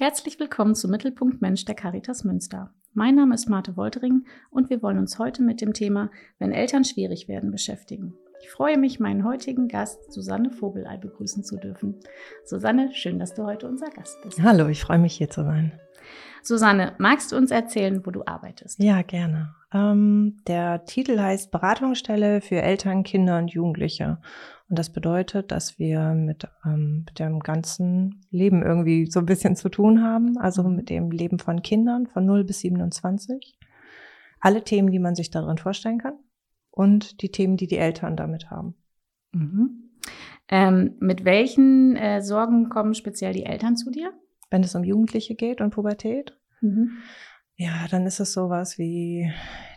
Herzlich 0.00 0.38
willkommen 0.38 0.76
zum 0.76 0.92
Mittelpunkt 0.92 1.42
Mensch 1.42 1.64
der 1.64 1.74
Caritas 1.74 2.22
Münster. 2.22 2.72
Mein 2.94 3.16
Name 3.16 3.34
ist 3.34 3.48
Marte 3.48 3.76
Woltering 3.76 4.26
und 4.48 4.70
wir 4.70 4.80
wollen 4.80 4.96
uns 4.96 5.18
heute 5.18 5.42
mit 5.42 5.60
dem 5.60 5.72
Thema 5.72 6.12
Wenn 6.38 6.52
Eltern 6.52 6.84
schwierig 6.84 7.26
werden 7.26 7.50
beschäftigen. 7.50 8.14
Ich 8.40 8.50
freue 8.50 8.78
mich, 8.78 9.00
meinen 9.00 9.24
heutigen 9.24 9.68
Gast 9.68 10.12
Susanne 10.12 10.50
Vogelei 10.50 10.96
begrüßen 10.96 11.44
zu 11.44 11.56
dürfen. 11.56 11.96
Susanne, 12.44 12.90
schön, 12.92 13.18
dass 13.18 13.34
du 13.34 13.44
heute 13.44 13.68
unser 13.68 13.90
Gast 13.90 14.20
bist. 14.22 14.42
Hallo, 14.42 14.68
ich 14.68 14.82
freue 14.82 14.98
mich 14.98 15.14
hier 15.14 15.28
zu 15.28 15.42
sein. 15.42 15.72
Susanne, 16.42 16.94
magst 16.98 17.32
du 17.32 17.36
uns 17.36 17.50
erzählen, 17.50 18.04
wo 18.06 18.10
du 18.10 18.22
arbeitest? 18.24 18.82
Ja, 18.82 19.02
gerne. 19.02 19.54
Ähm, 19.72 20.40
der 20.46 20.84
Titel 20.84 21.18
heißt 21.18 21.50
Beratungsstelle 21.50 22.40
für 22.40 22.62
Eltern, 22.62 23.02
Kinder 23.02 23.38
und 23.38 23.50
Jugendliche. 23.50 24.18
Und 24.70 24.78
das 24.78 24.90
bedeutet, 24.90 25.50
dass 25.50 25.78
wir 25.78 26.14
mit, 26.14 26.46
ähm, 26.64 27.04
mit 27.06 27.18
dem 27.18 27.40
ganzen 27.40 28.20
Leben 28.30 28.62
irgendwie 28.62 29.10
so 29.10 29.20
ein 29.20 29.26
bisschen 29.26 29.56
zu 29.56 29.68
tun 29.68 30.02
haben. 30.02 30.38
Also 30.38 30.62
mhm. 30.62 30.76
mit 30.76 30.90
dem 30.90 31.10
Leben 31.10 31.38
von 31.38 31.62
Kindern 31.62 32.06
von 32.06 32.24
0 32.24 32.44
bis 32.44 32.60
27. 32.60 33.58
Alle 34.40 34.62
Themen, 34.62 34.90
die 34.90 35.00
man 35.00 35.16
sich 35.16 35.30
darin 35.30 35.58
vorstellen 35.58 35.98
kann. 35.98 36.14
Und 36.70 37.22
die 37.22 37.30
Themen, 37.30 37.56
die 37.56 37.66
die 37.66 37.78
Eltern 37.78 38.16
damit 38.16 38.50
haben. 38.50 38.74
Mhm. 39.32 39.90
Ähm, 40.48 40.96
mit 41.00 41.24
welchen 41.24 41.96
äh, 41.96 42.22
Sorgen 42.22 42.68
kommen 42.70 42.94
speziell 42.94 43.32
die 43.32 43.44
Eltern 43.44 43.76
zu 43.76 43.90
dir? 43.90 44.12
Wenn 44.50 44.62
es 44.62 44.74
um 44.74 44.84
Jugendliche 44.84 45.34
geht 45.34 45.60
und 45.60 45.70
Pubertät. 45.70 46.38
Mhm. 46.60 46.98
Ja, 47.60 47.88
dann 47.90 48.06
ist 48.06 48.20
es 48.20 48.34
sowas 48.34 48.78
wie, 48.78 49.32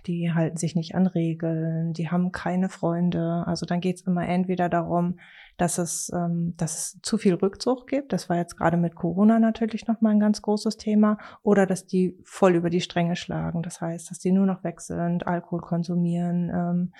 die 0.05 0.31
halten 0.31 0.55
sich 0.55 0.75
nicht 0.75 0.93
an 0.93 1.07
Regeln, 1.07 1.93
die 1.93 2.11
haben 2.11 2.31
keine 2.31 2.69
Freunde. 2.69 3.43
Also 3.47 3.65
dann 3.65 3.81
geht's 3.81 4.01
immer 4.01 4.27
entweder 4.27 4.69
darum, 4.69 5.17
dass 5.57 5.79
es, 5.79 6.11
ähm, 6.13 6.53
dass 6.57 6.77
es 6.77 7.01
zu 7.01 7.17
viel 7.17 7.33
Rückzug 7.33 7.87
gibt. 7.87 8.13
Das 8.13 8.29
war 8.29 8.37
jetzt 8.37 8.55
gerade 8.55 8.77
mit 8.77 8.93
Corona 8.93 9.39
natürlich 9.39 9.87
nochmal 9.87 10.11
ein 10.11 10.19
ganz 10.19 10.43
großes 10.43 10.77
Thema. 10.77 11.17
Oder 11.41 11.65
dass 11.65 11.87
die 11.87 12.15
voll 12.23 12.53
über 12.53 12.69
die 12.69 12.81
Stränge 12.81 13.15
schlagen. 13.15 13.63
Das 13.63 13.81
heißt, 13.81 14.11
dass 14.11 14.19
die 14.19 14.31
nur 14.31 14.45
noch 14.45 14.63
weg 14.63 14.79
sind, 14.79 15.25
Alkohol 15.25 15.61
konsumieren, 15.61 16.51
ähm, 16.53 16.93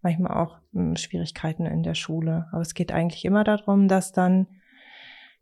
manchmal 0.00 0.36
auch 0.36 0.58
ähm, 0.76 0.94
Schwierigkeiten 0.94 1.66
in 1.66 1.82
der 1.82 1.94
Schule. 1.94 2.46
Aber 2.52 2.62
es 2.62 2.74
geht 2.74 2.92
eigentlich 2.92 3.24
immer 3.24 3.42
darum, 3.42 3.88
dass 3.88 4.12
dann 4.12 4.46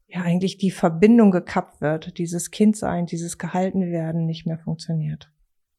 ja 0.08 0.22
eigentlich 0.22 0.56
die 0.56 0.70
Verbindung 0.70 1.30
gekappt 1.30 1.80
wird, 1.80 2.18
dieses 2.18 2.50
Kindsein, 2.50 3.06
dieses 3.06 3.38
Gehaltenwerden 3.38 4.24
nicht 4.24 4.46
mehr 4.46 4.58
funktioniert. 4.58 5.30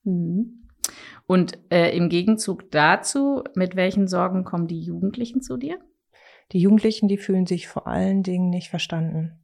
Mhm. 0.04 0.68
Und 1.28 1.60
äh, 1.72 1.96
im 1.96 2.10
Gegenzug 2.10 2.72
dazu, 2.72 3.44
mit 3.56 3.76
welchen 3.76 4.08
Sorgen 4.08 4.44
kommen 4.44 4.68
die 4.68 4.82
Jugendlichen 4.82 5.42
zu 5.42 5.58
dir? 5.58 5.80
Die 6.52 6.60
Jugendlichen, 6.60 7.08
die 7.08 7.18
fühlen 7.18 7.46
sich 7.46 7.68
vor 7.68 7.88
allen 7.88 8.24
Dingen 8.24 8.50
nicht 8.50 8.70
verstanden. 8.70 9.40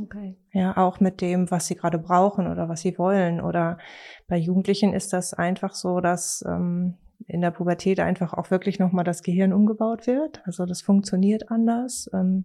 Okay. 0.00 0.36
Ja, 0.52 0.76
auch 0.76 1.00
mit 1.00 1.20
dem, 1.20 1.50
was 1.50 1.66
sie 1.66 1.76
gerade 1.76 1.98
brauchen 1.98 2.46
oder 2.46 2.68
was 2.68 2.80
sie 2.80 2.98
wollen. 2.98 3.40
Oder 3.40 3.78
bei 4.26 4.36
Jugendlichen 4.36 4.92
ist 4.92 5.12
das 5.12 5.34
einfach 5.34 5.74
so, 5.74 6.00
dass 6.00 6.44
ähm, 6.46 6.96
in 7.26 7.40
der 7.40 7.50
Pubertät 7.50 8.00
einfach 8.00 8.32
auch 8.32 8.50
wirklich 8.50 8.78
nochmal 8.78 9.04
das 9.04 9.22
Gehirn 9.22 9.52
umgebaut 9.52 10.06
wird. 10.06 10.40
Also 10.44 10.66
das 10.66 10.82
funktioniert 10.82 11.50
anders. 11.50 12.08
Ähm, 12.14 12.44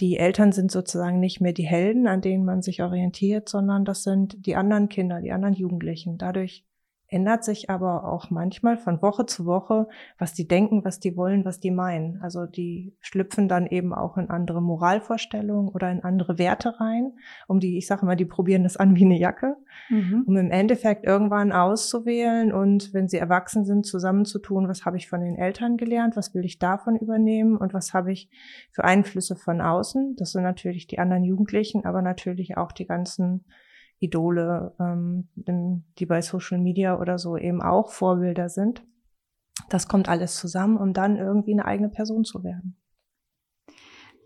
die 0.00 0.18
Eltern 0.18 0.52
sind 0.52 0.70
sozusagen 0.70 1.20
nicht 1.20 1.40
mehr 1.40 1.52
die 1.52 1.66
Helden, 1.66 2.06
an 2.06 2.20
denen 2.20 2.44
man 2.44 2.62
sich 2.62 2.82
orientiert, 2.82 3.48
sondern 3.48 3.84
das 3.84 4.02
sind 4.02 4.46
die 4.46 4.56
anderen 4.56 4.88
Kinder, 4.88 5.20
die 5.20 5.32
anderen 5.32 5.54
Jugendlichen. 5.54 6.18
Dadurch 6.18 6.64
ändert 7.10 7.44
sich 7.44 7.68
aber 7.70 8.04
auch 8.04 8.30
manchmal 8.30 8.78
von 8.78 9.02
Woche 9.02 9.26
zu 9.26 9.44
Woche, 9.44 9.88
was 10.18 10.32
die 10.32 10.46
denken, 10.46 10.84
was 10.84 11.00
die 11.00 11.16
wollen, 11.16 11.44
was 11.44 11.58
die 11.58 11.72
meinen. 11.72 12.20
Also 12.22 12.46
die 12.46 12.94
schlüpfen 13.00 13.48
dann 13.48 13.66
eben 13.66 13.92
auch 13.92 14.16
in 14.16 14.30
andere 14.30 14.62
Moralvorstellungen 14.62 15.68
oder 15.68 15.90
in 15.90 16.04
andere 16.04 16.38
Werte 16.38 16.80
rein, 16.80 17.12
um 17.48 17.58
die, 17.58 17.78
ich 17.78 17.86
sage 17.88 18.06
mal, 18.06 18.16
die 18.16 18.24
probieren 18.24 18.62
das 18.62 18.76
an 18.76 18.94
wie 18.94 19.04
eine 19.04 19.18
Jacke, 19.18 19.56
mhm. 19.88 20.24
um 20.26 20.36
im 20.36 20.50
Endeffekt 20.52 21.04
irgendwann 21.04 21.50
auszuwählen 21.52 22.52
und 22.52 22.94
wenn 22.94 23.08
sie 23.08 23.18
erwachsen 23.18 23.64
sind, 23.64 23.86
zusammenzutun, 23.86 24.68
was 24.68 24.84
habe 24.84 24.96
ich 24.96 25.08
von 25.08 25.20
den 25.20 25.36
Eltern 25.36 25.76
gelernt, 25.76 26.16
was 26.16 26.34
will 26.34 26.44
ich 26.44 26.60
davon 26.60 26.96
übernehmen 26.96 27.56
und 27.56 27.74
was 27.74 27.92
habe 27.92 28.12
ich 28.12 28.30
für 28.70 28.84
Einflüsse 28.84 29.34
von 29.34 29.60
außen. 29.60 30.14
Das 30.16 30.30
sind 30.32 30.44
natürlich 30.44 30.86
die 30.86 31.00
anderen 31.00 31.24
Jugendlichen, 31.24 31.84
aber 31.84 32.02
natürlich 32.02 32.56
auch 32.56 32.70
die 32.70 32.86
ganzen 32.86 33.44
Idole, 34.00 34.74
ähm, 34.80 35.28
die 35.98 36.06
bei 36.06 36.22
Social 36.22 36.58
Media 36.58 36.98
oder 36.98 37.18
so 37.18 37.36
eben 37.36 37.62
auch 37.62 37.90
Vorbilder 37.90 38.48
sind. 38.48 38.82
Das 39.68 39.86
kommt 39.86 40.08
alles 40.08 40.36
zusammen, 40.36 40.78
um 40.78 40.92
dann 40.92 41.16
irgendwie 41.16 41.52
eine 41.52 41.66
eigene 41.66 41.90
Person 41.90 42.24
zu 42.24 42.42
werden. 42.42 42.76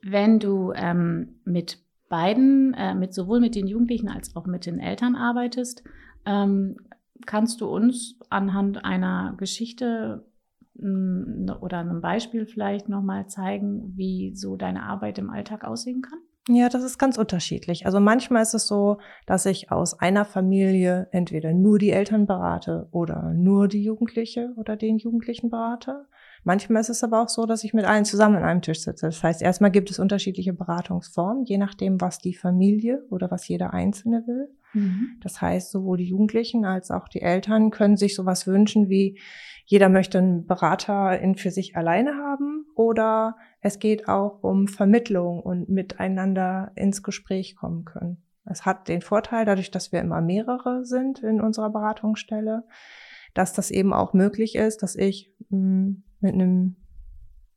Wenn 0.02 0.38
du 0.38 0.72
ähm, 0.74 1.40
mit 1.44 1.82
beiden, 2.08 2.74
äh, 2.74 2.94
mit 2.94 3.12
sowohl 3.12 3.40
mit 3.40 3.54
den 3.54 3.66
Jugendlichen 3.66 4.08
als 4.08 4.36
auch 4.36 4.46
mit 4.46 4.66
den 4.66 4.78
Eltern 4.78 5.16
arbeitest, 5.16 5.82
ähm, 6.24 6.76
kannst 7.26 7.60
du 7.60 7.66
uns 7.66 8.18
anhand 8.30 8.84
einer 8.84 9.34
Geschichte 9.36 10.24
oder 10.76 11.78
einem 11.78 12.00
Beispiel 12.00 12.46
vielleicht 12.46 12.88
nochmal 12.88 13.28
zeigen, 13.28 13.96
wie 13.96 14.34
so 14.34 14.56
deine 14.56 14.82
Arbeit 14.82 15.18
im 15.18 15.30
Alltag 15.30 15.64
aussehen 15.64 16.02
kann? 16.02 16.18
Ja, 16.48 16.68
das 16.68 16.82
ist 16.82 16.98
ganz 16.98 17.16
unterschiedlich. 17.16 17.86
Also 17.86 18.00
manchmal 18.00 18.42
ist 18.42 18.52
es 18.52 18.66
so, 18.66 18.98
dass 19.26 19.46
ich 19.46 19.70
aus 19.70 19.98
einer 19.98 20.26
Familie 20.26 21.08
entweder 21.10 21.54
nur 21.54 21.78
die 21.78 21.90
Eltern 21.90 22.26
berate 22.26 22.86
oder 22.90 23.32
nur 23.32 23.66
die 23.66 23.82
Jugendliche 23.82 24.52
oder 24.56 24.76
den 24.76 24.98
Jugendlichen 24.98 25.48
berate. 25.48 26.06
Manchmal 26.42 26.82
ist 26.82 26.90
es 26.90 27.02
aber 27.02 27.22
auch 27.22 27.30
so, 27.30 27.46
dass 27.46 27.64
ich 27.64 27.72
mit 27.72 27.86
allen 27.86 28.04
zusammen 28.04 28.36
an 28.36 28.44
einem 28.44 28.60
Tisch 28.60 28.80
sitze. 28.80 29.06
Das 29.06 29.22
heißt, 29.22 29.40
erstmal 29.40 29.70
gibt 29.70 29.90
es 29.90 29.98
unterschiedliche 29.98 30.52
Beratungsformen, 30.52 31.46
je 31.46 31.56
nachdem, 31.56 32.02
was 32.02 32.18
die 32.18 32.34
Familie 32.34 33.02
oder 33.08 33.30
was 33.30 33.48
jeder 33.48 33.72
Einzelne 33.72 34.24
will. 34.26 34.48
Mhm. 34.74 35.18
Das 35.22 35.40
heißt, 35.40 35.70
sowohl 35.70 35.96
die 35.96 36.08
Jugendlichen 36.08 36.66
als 36.66 36.90
auch 36.90 37.08
die 37.08 37.22
Eltern 37.22 37.70
können 37.70 37.96
sich 37.96 38.14
sowas 38.14 38.46
wünschen 38.46 38.90
wie, 38.90 39.18
jeder 39.64 39.88
möchte 39.88 40.18
einen 40.18 40.46
Berater 40.46 41.18
in 41.18 41.36
für 41.36 41.50
sich 41.50 41.76
alleine 41.76 42.16
haben 42.16 42.66
oder 42.74 43.36
es 43.60 43.78
geht 43.78 44.08
auch 44.08 44.42
um 44.42 44.68
Vermittlung 44.68 45.40
und 45.40 45.68
miteinander 45.68 46.72
ins 46.74 47.02
Gespräch 47.02 47.56
kommen 47.56 47.84
können. 47.84 48.22
Es 48.44 48.66
hat 48.66 48.88
den 48.88 49.00
Vorteil, 49.00 49.46
dadurch, 49.46 49.70
dass 49.70 49.90
wir 49.90 50.00
immer 50.00 50.20
mehrere 50.20 50.84
sind 50.84 51.20
in 51.20 51.40
unserer 51.40 51.70
Beratungsstelle, 51.70 52.64
dass 53.32 53.54
das 53.54 53.70
eben 53.70 53.94
auch 53.94 54.12
möglich 54.12 54.54
ist, 54.54 54.82
dass 54.82 54.96
ich 54.96 55.32
hm, 55.50 56.04
mit 56.20 56.34
einem 56.34 56.76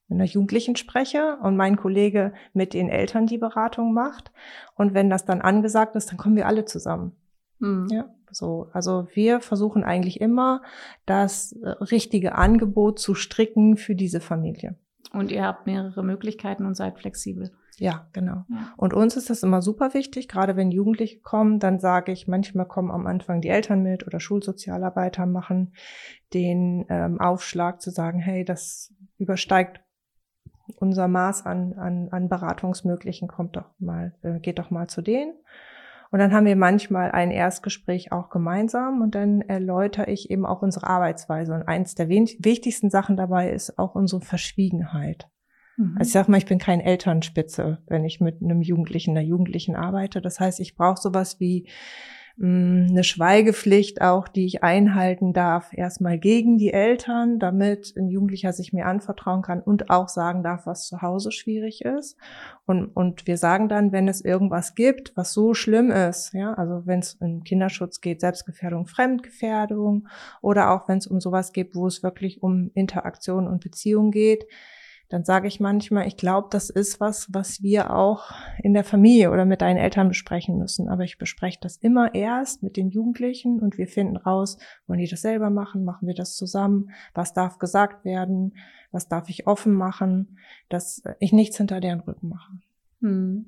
mit 0.09 0.22
einer 0.22 0.25
Jugendlichen 0.25 0.78
spreche 0.78 1.38
und 1.44 1.57
mein 1.57 1.75
Kollege 1.75 2.31
mit 2.53 2.74
den 2.74 2.88
Eltern 2.88 3.28
die 3.28 3.38
Beratung 3.38 3.94
macht. 3.94 4.31
Und 4.75 4.94
wenn 4.94 5.09
das 5.09 5.25
dann 5.25 5.41
angesagt 5.41 5.97
ist, 5.97 6.09
dann 6.09 6.18
kommen 6.18 6.38
wir 6.38 6.47
alle 6.47 6.63
zusammen. 6.63 7.12
Mhm. 7.59 7.88
Ja, 7.91 8.06
so. 8.31 8.69
Also 8.73 9.07
wir 9.13 9.39
versuchen 9.39 9.83
eigentlich 9.83 10.21
immer, 10.21 10.61
das 11.05 11.53
äh, 11.53 11.69
richtige 11.69 12.35
Angebot 12.35 12.99
zu 12.99 13.15
stricken 13.15 13.77
für 13.77 13.95
diese 13.95 14.19
Familie. 14.19 14.75
Und 15.13 15.31
ihr 15.31 15.45
habt 15.45 15.65
mehrere 15.65 16.03
Möglichkeiten 16.03 16.65
und 16.65 16.75
seid 16.75 16.99
flexibel. 16.99 17.51
Ja, 17.79 18.07
genau. 18.11 18.43
Ja. 18.49 18.73
Und 18.75 18.93
uns 18.93 19.15
ist 19.15 19.29
das 19.29 19.43
immer 19.43 19.61
super 19.61 19.93
wichtig, 19.93 20.27
gerade 20.27 20.55
wenn 20.55 20.71
Jugendliche 20.71 21.19
kommen, 21.19 21.59
dann 21.59 21.79
sage 21.79 22.11
ich, 22.11 22.27
manchmal 22.27 22.65
kommen 22.65 22.89
am 22.89 23.05
Anfang 23.05 23.39
die 23.39 23.49
Eltern 23.49 23.83
mit 23.83 24.07
oder 24.07 24.19
Schulsozialarbeiter 24.19 25.27
machen 25.27 25.73
den 26.33 26.85
ähm, 26.89 27.21
Aufschlag 27.21 27.81
zu 27.81 27.91
sagen, 27.91 28.19
hey, 28.19 28.44
das 28.44 28.94
übersteigt 29.17 29.81
unser 30.75 31.07
Maß 31.07 31.45
an, 31.45 31.73
an, 31.73 32.09
an 32.09 32.29
Beratungsmöglichen, 32.29 33.27
kommt 33.27 33.55
doch 33.55 33.69
mal, 33.79 34.13
äh, 34.21 34.39
geht 34.39 34.59
doch 34.59 34.69
mal 34.69 34.88
zu 34.88 35.01
denen. 35.01 35.33
Und 36.12 36.19
dann 36.19 36.34
haben 36.34 36.45
wir 36.45 36.56
manchmal 36.56 37.12
ein 37.12 37.31
Erstgespräch 37.31 38.12
auch 38.12 38.29
gemeinsam 38.29 39.01
und 39.01 39.16
dann 39.16 39.41
erläutere 39.41 40.09
ich 40.09 40.29
eben 40.29 40.45
auch 40.45 40.62
unsere 40.62 40.88
Arbeitsweise. 40.88 41.53
Und 41.53 41.63
eins 41.63 41.95
der 41.95 42.09
wichtigsten 42.09 42.90
Sachen 42.90 43.18
dabei 43.18 43.51
ist 43.51 43.78
auch 43.78 43.95
unsere 43.95 44.22
Verschwiegenheit. 44.22 45.29
Mhm. 45.78 45.95
Also 45.97 46.07
ich 46.07 46.13
sag 46.13 46.29
mal, 46.29 46.38
ich 46.38 46.45
bin 46.45 46.59
kein 46.59 46.79
Elternspitze, 46.79 47.79
wenn 47.88 48.06
ich 48.06 48.22
mit 48.22 48.41
einem 48.41 48.62
Jugendlichen, 48.62 49.12
einer 49.12 49.25
Jugendlichen 49.25 49.75
arbeite. 49.75 50.21
Das 50.21 50.39
heißt, 50.39 50.59
ich 50.59 50.75
brauche 50.75 51.01
sowas 51.01 51.39
wie 51.39 51.68
eine 52.39 53.04
Schweigepflicht 53.04 54.01
auch, 54.01 54.28
die 54.28 54.45
ich 54.45 54.63
einhalten 54.63 55.34
darf, 55.34 55.74
erstmal 55.74 56.19
gegen 56.19 56.60
die 56.60 56.72
Eltern, 56.72 57.39
damit 57.39 57.95
ein 57.98 58.10
Jugendlicher 58.10 58.54
sich 58.54 58.74
mir 58.74 58.86
anvertrauen 58.86 59.42
kann 59.42 59.60
und 59.60 59.89
auch 59.89 60.07
sagen 60.07 60.44
darf, 60.44 60.68
was 60.68 60.88
zu 60.88 61.01
Hause 61.01 61.31
schwierig 61.31 61.84
ist. 61.84 62.16
Und, 62.68 62.89
und 62.95 63.25
wir 63.25 63.38
sagen 63.38 63.69
dann, 63.69 63.92
wenn 63.92 64.07
es 64.07 64.22
irgendwas 64.22 64.75
gibt, 64.75 65.18
was 65.18 65.34
so 65.34 65.56
schlimm 65.56 65.89
ist, 65.89 66.34
ja, 66.34 66.54
also 66.54 66.84
wenn 66.86 67.00
es 67.00 67.16
um 67.16 67.44
Kinderschutz 67.44 68.01
geht, 68.01 68.22
Selbstgefährdung, 68.22 68.86
Fremdgefährdung 68.86 70.07
oder 70.42 70.69
auch 70.72 70.88
wenn 70.88 71.00
es 71.00 71.07
um 71.07 71.19
sowas 71.19 71.54
geht, 71.54 71.74
wo 71.74 71.88
es 71.88 72.04
wirklich 72.04 72.44
um 72.44 72.69
Interaktion 72.75 73.48
und 73.48 73.63
Beziehung 73.63 74.12
geht, 74.12 74.45
dann 75.09 75.24
sage 75.24 75.48
ich 75.48 75.59
manchmal, 75.59 76.06
ich 76.06 76.18
glaube, 76.18 76.50
das 76.51 76.69
ist 76.69 77.00
was, 77.00 77.33
was 77.33 77.62
wir 77.62 77.95
auch 77.95 78.31
in 78.62 78.74
der 78.74 78.83
Familie 78.83 79.31
oder 79.31 79.45
mit 79.45 79.62
deinen 79.62 79.77
Eltern 79.77 80.09
besprechen 80.09 80.57
müssen. 80.57 80.89
Aber 80.89 81.04
ich 81.04 81.18
bespreche 81.18 81.59
das 81.62 81.77
immer 81.77 82.13
erst 82.13 82.62
mit 82.62 82.75
den 82.75 82.89
Jugendlichen 82.89 83.59
und 83.59 83.77
wir 83.77 83.88
finden 83.88 84.18
raus, 84.18 84.57
wollen 84.86 85.00
die 85.00 85.07
das 85.07 85.21
selber 85.21 85.50
machen, 85.50 85.86
machen 85.86 86.07
wir 86.07 86.15
das 86.15 86.36
zusammen, 86.36 86.92
was 87.13 87.33
darf 87.33 87.57
gesagt 87.57 88.04
werden, 88.04 88.56
was 88.92 89.07
darf 89.07 89.30
ich 89.30 89.48
offen 89.48 89.74
machen, 89.74 90.39
dass 90.68 91.01
ich 91.19 91.31
nichts 91.31 91.57
hinter 91.57 91.80
deren 91.80 92.01
Rücken 92.01 92.30
mache. 92.30 92.51
Hm. 93.01 93.45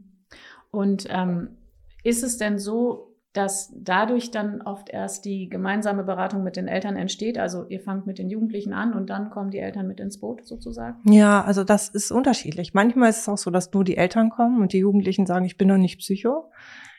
Und 0.72 1.08
ähm, 1.10 1.58
ist 2.04 2.24
es 2.24 2.38
denn 2.38 2.58
so, 2.58 3.09
dass 3.34 3.72
dadurch 3.76 4.32
dann 4.32 4.62
oft 4.64 4.90
erst 4.90 5.24
die 5.26 5.50
gemeinsame 5.50 6.04
Beratung 6.04 6.44
mit 6.44 6.56
den 6.56 6.68
Eltern 6.68 6.96
entsteht. 6.96 7.38
Also 7.38 7.66
ihr 7.70 7.80
fangt 7.80 8.08
mit 8.08 8.18
den 8.18 8.30
Jugendlichen 8.30 8.74
an 8.74 8.94
und 8.94 9.10
dann 9.10 9.30
kommen 9.30 9.52
die 9.52 9.60
Eltern 9.60 9.88
mit 9.88 10.00
ins 10.00 10.20
Boot 10.20 10.46
sozusagen? 10.48 10.98
Ja, 11.12 11.44
also 11.44 11.64
das 11.64 11.90
ist 11.90 12.12
unterschiedlich. 12.12 12.74
Manchmal 12.74 13.12
ist 13.12 13.20
es 13.20 13.30
auch 13.30 13.38
so, 13.38 13.52
dass 13.52 13.72
nur 13.72 13.84
die 13.84 13.98
Eltern 13.98 14.32
kommen 14.32 14.62
und 14.62 14.74
die 14.74 14.80
Jugendlichen 14.80 15.28
sagen, 15.28 15.46
ich 15.46 15.58
bin 15.58 15.68
doch 15.68 15.78
nicht 15.78 16.00
Psycho. 16.00 16.52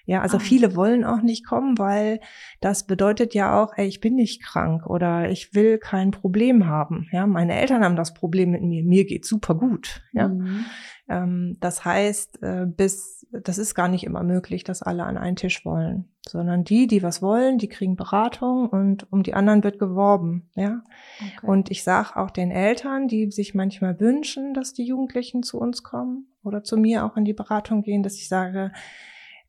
Ja, 0.07 0.23
also 0.23 0.39
ah. 0.39 0.41
viele 0.41 0.75
wollen 0.77 1.05
auch 1.05 1.23
nicht 1.23 1.47
kommen, 1.47 1.79
weil 1.79 2.21
das 2.61 2.87
bedeutet 2.87 3.35
ja 3.35 3.61
auch, 3.61 3.73
ey, 3.77 3.87
ich 3.87 4.01
bin 4.01 4.15
nicht 4.15 4.43
krank 4.43 4.87
oder 4.87 5.31
ich 5.31 5.55
will 5.55 5.79
kein 5.79 6.11
Problem 6.11 6.67
haben. 6.67 7.09
Ja, 7.13 7.27
meine 7.27 7.55
Eltern 7.55 7.85
haben 7.85 7.97
das 7.97 8.15
Problem 8.15 8.51
mit 8.51 8.63
mir, 8.63 8.83
mir 8.83 9.05
geht 9.05 9.25
super 9.25 9.55
gut. 9.55 10.03
Ja, 10.13 10.29
mhm. 10.29 10.65
Ähm, 11.11 11.57
das 11.61 11.85
heißt, 11.85 12.43
äh, 12.43 12.67
bis 12.67 13.27
das 13.33 13.59
ist 13.59 13.75
gar 13.75 13.89
nicht 13.89 14.05
immer 14.05 14.23
möglich, 14.23 14.65
dass 14.65 14.83
alle 14.83 15.05
an 15.05 15.17
einen 15.17 15.37
Tisch 15.37 15.65
wollen, 15.65 16.09
sondern 16.27 16.65
die, 16.65 16.87
die 16.87 17.03
was 17.03 17.23
wollen, 17.23 17.59
die 17.59 17.69
kriegen 17.69 17.95
Beratung 17.95 18.69
und 18.69 19.13
um 19.13 19.23
die 19.23 19.35
anderen 19.35 19.63
wird 19.63 19.79
geworben. 19.79 20.49
Ja, 20.55 20.83
okay. 21.21 21.47
und 21.47 21.71
ich 21.71 21.85
sage 21.85 22.17
auch 22.17 22.31
den 22.31 22.51
Eltern, 22.51 23.09
die 23.09 23.31
sich 23.31 23.55
manchmal 23.55 24.01
wünschen, 24.01 24.55
dass 24.55 24.73
die 24.73 24.85
Jugendlichen 24.85 25.43
zu 25.43 25.61
uns 25.61 25.83
kommen 25.83 26.27
oder 26.43 26.65
zu 26.65 26.77
mir 26.77 27.05
auch 27.05 27.17
in 27.17 27.25
die 27.25 27.35
Beratung 27.35 27.83
gehen, 27.83 28.03
dass 28.03 28.15
ich 28.15 28.29
sage 28.29 28.73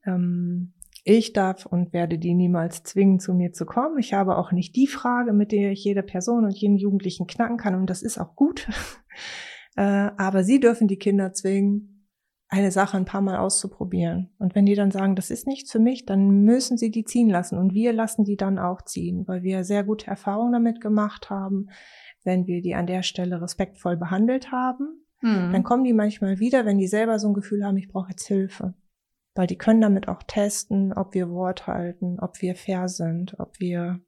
ähm, 0.05 0.73
ich 1.03 1.33
darf 1.33 1.65
und 1.65 1.93
werde 1.93 2.19
die 2.19 2.35
niemals 2.35 2.83
zwingen, 2.83 3.19
zu 3.19 3.33
mir 3.33 3.53
zu 3.53 3.65
kommen. 3.65 3.97
Ich 3.97 4.13
habe 4.13 4.37
auch 4.37 4.51
nicht 4.51 4.75
die 4.75 4.87
Frage, 4.87 5.33
mit 5.33 5.51
der 5.51 5.71
ich 5.71 5.83
jede 5.83 6.03
Person 6.03 6.45
und 6.45 6.55
jeden 6.55 6.77
Jugendlichen 6.77 7.25
knacken 7.25 7.57
kann. 7.57 7.73
Und 7.73 7.89
das 7.89 8.03
ist 8.03 8.19
auch 8.19 8.35
gut. 8.35 8.67
Äh, 9.75 9.81
aber 10.17 10.43
sie 10.43 10.59
dürfen 10.59 10.87
die 10.87 10.97
Kinder 10.97 11.33
zwingen, 11.33 11.91
eine 12.51 12.71
Sache 12.71 12.97
ein 12.97 13.05
paar 13.05 13.21
Mal 13.21 13.37
auszuprobieren. 13.37 14.29
Und 14.37 14.55
wenn 14.55 14.65
die 14.65 14.75
dann 14.75 14.91
sagen, 14.91 15.15
das 15.15 15.31
ist 15.31 15.47
nichts 15.47 15.71
für 15.71 15.79
mich, 15.79 16.05
dann 16.05 16.43
müssen 16.43 16.77
sie 16.77 16.91
die 16.91 17.05
ziehen 17.05 17.29
lassen. 17.29 17.57
Und 17.57 17.73
wir 17.73 17.93
lassen 17.93 18.25
die 18.25 18.35
dann 18.35 18.59
auch 18.59 18.81
ziehen, 18.81 19.25
weil 19.25 19.41
wir 19.41 19.63
sehr 19.63 19.85
gute 19.85 20.07
Erfahrungen 20.07 20.51
damit 20.51 20.81
gemacht 20.81 21.29
haben, 21.29 21.69
wenn 22.25 22.47
wir 22.47 22.61
die 22.61 22.75
an 22.75 22.87
der 22.87 23.03
Stelle 23.03 23.41
respektvoll 23.41 23.95
behandelt 23.95 24.51
haben. 24.51 25.05
Mhm. 25.21 25.53
Dann 25.53 25.63
kommen 25.63 25.85
die 25.85 25.93
manchmal 25.93 26.39
wieder, 26.39 26.65
wenn 26.65 26.77
die 26.77 26.87
selber 26.87 27.19
so 27.19 27.29
ein 27.29 27.33
Gefühl 27.33 27.65
haben, 27.65 27.77
ich 27.77 27.87
brauche 27.87 28.09
jetzt 28.09 28.27
Hilfe. 28.27 28.73
Weil 29.33 29.47
die 29.47 29.57
können 29.57 29.79
damit 29.79 30.09
auch 30.09 30.21
testen, 30.23 30.91
ob 30.91 31.13
wir 31.13 31.29
Wort 31.29 31.67
halten, 31.67 32.19
ob 32.19 32.41
wir 32.41 32.55
fair 32.55 32.89
sind, 32.89 33.39
ob 33.39 33.61
wir, 33.61 34.01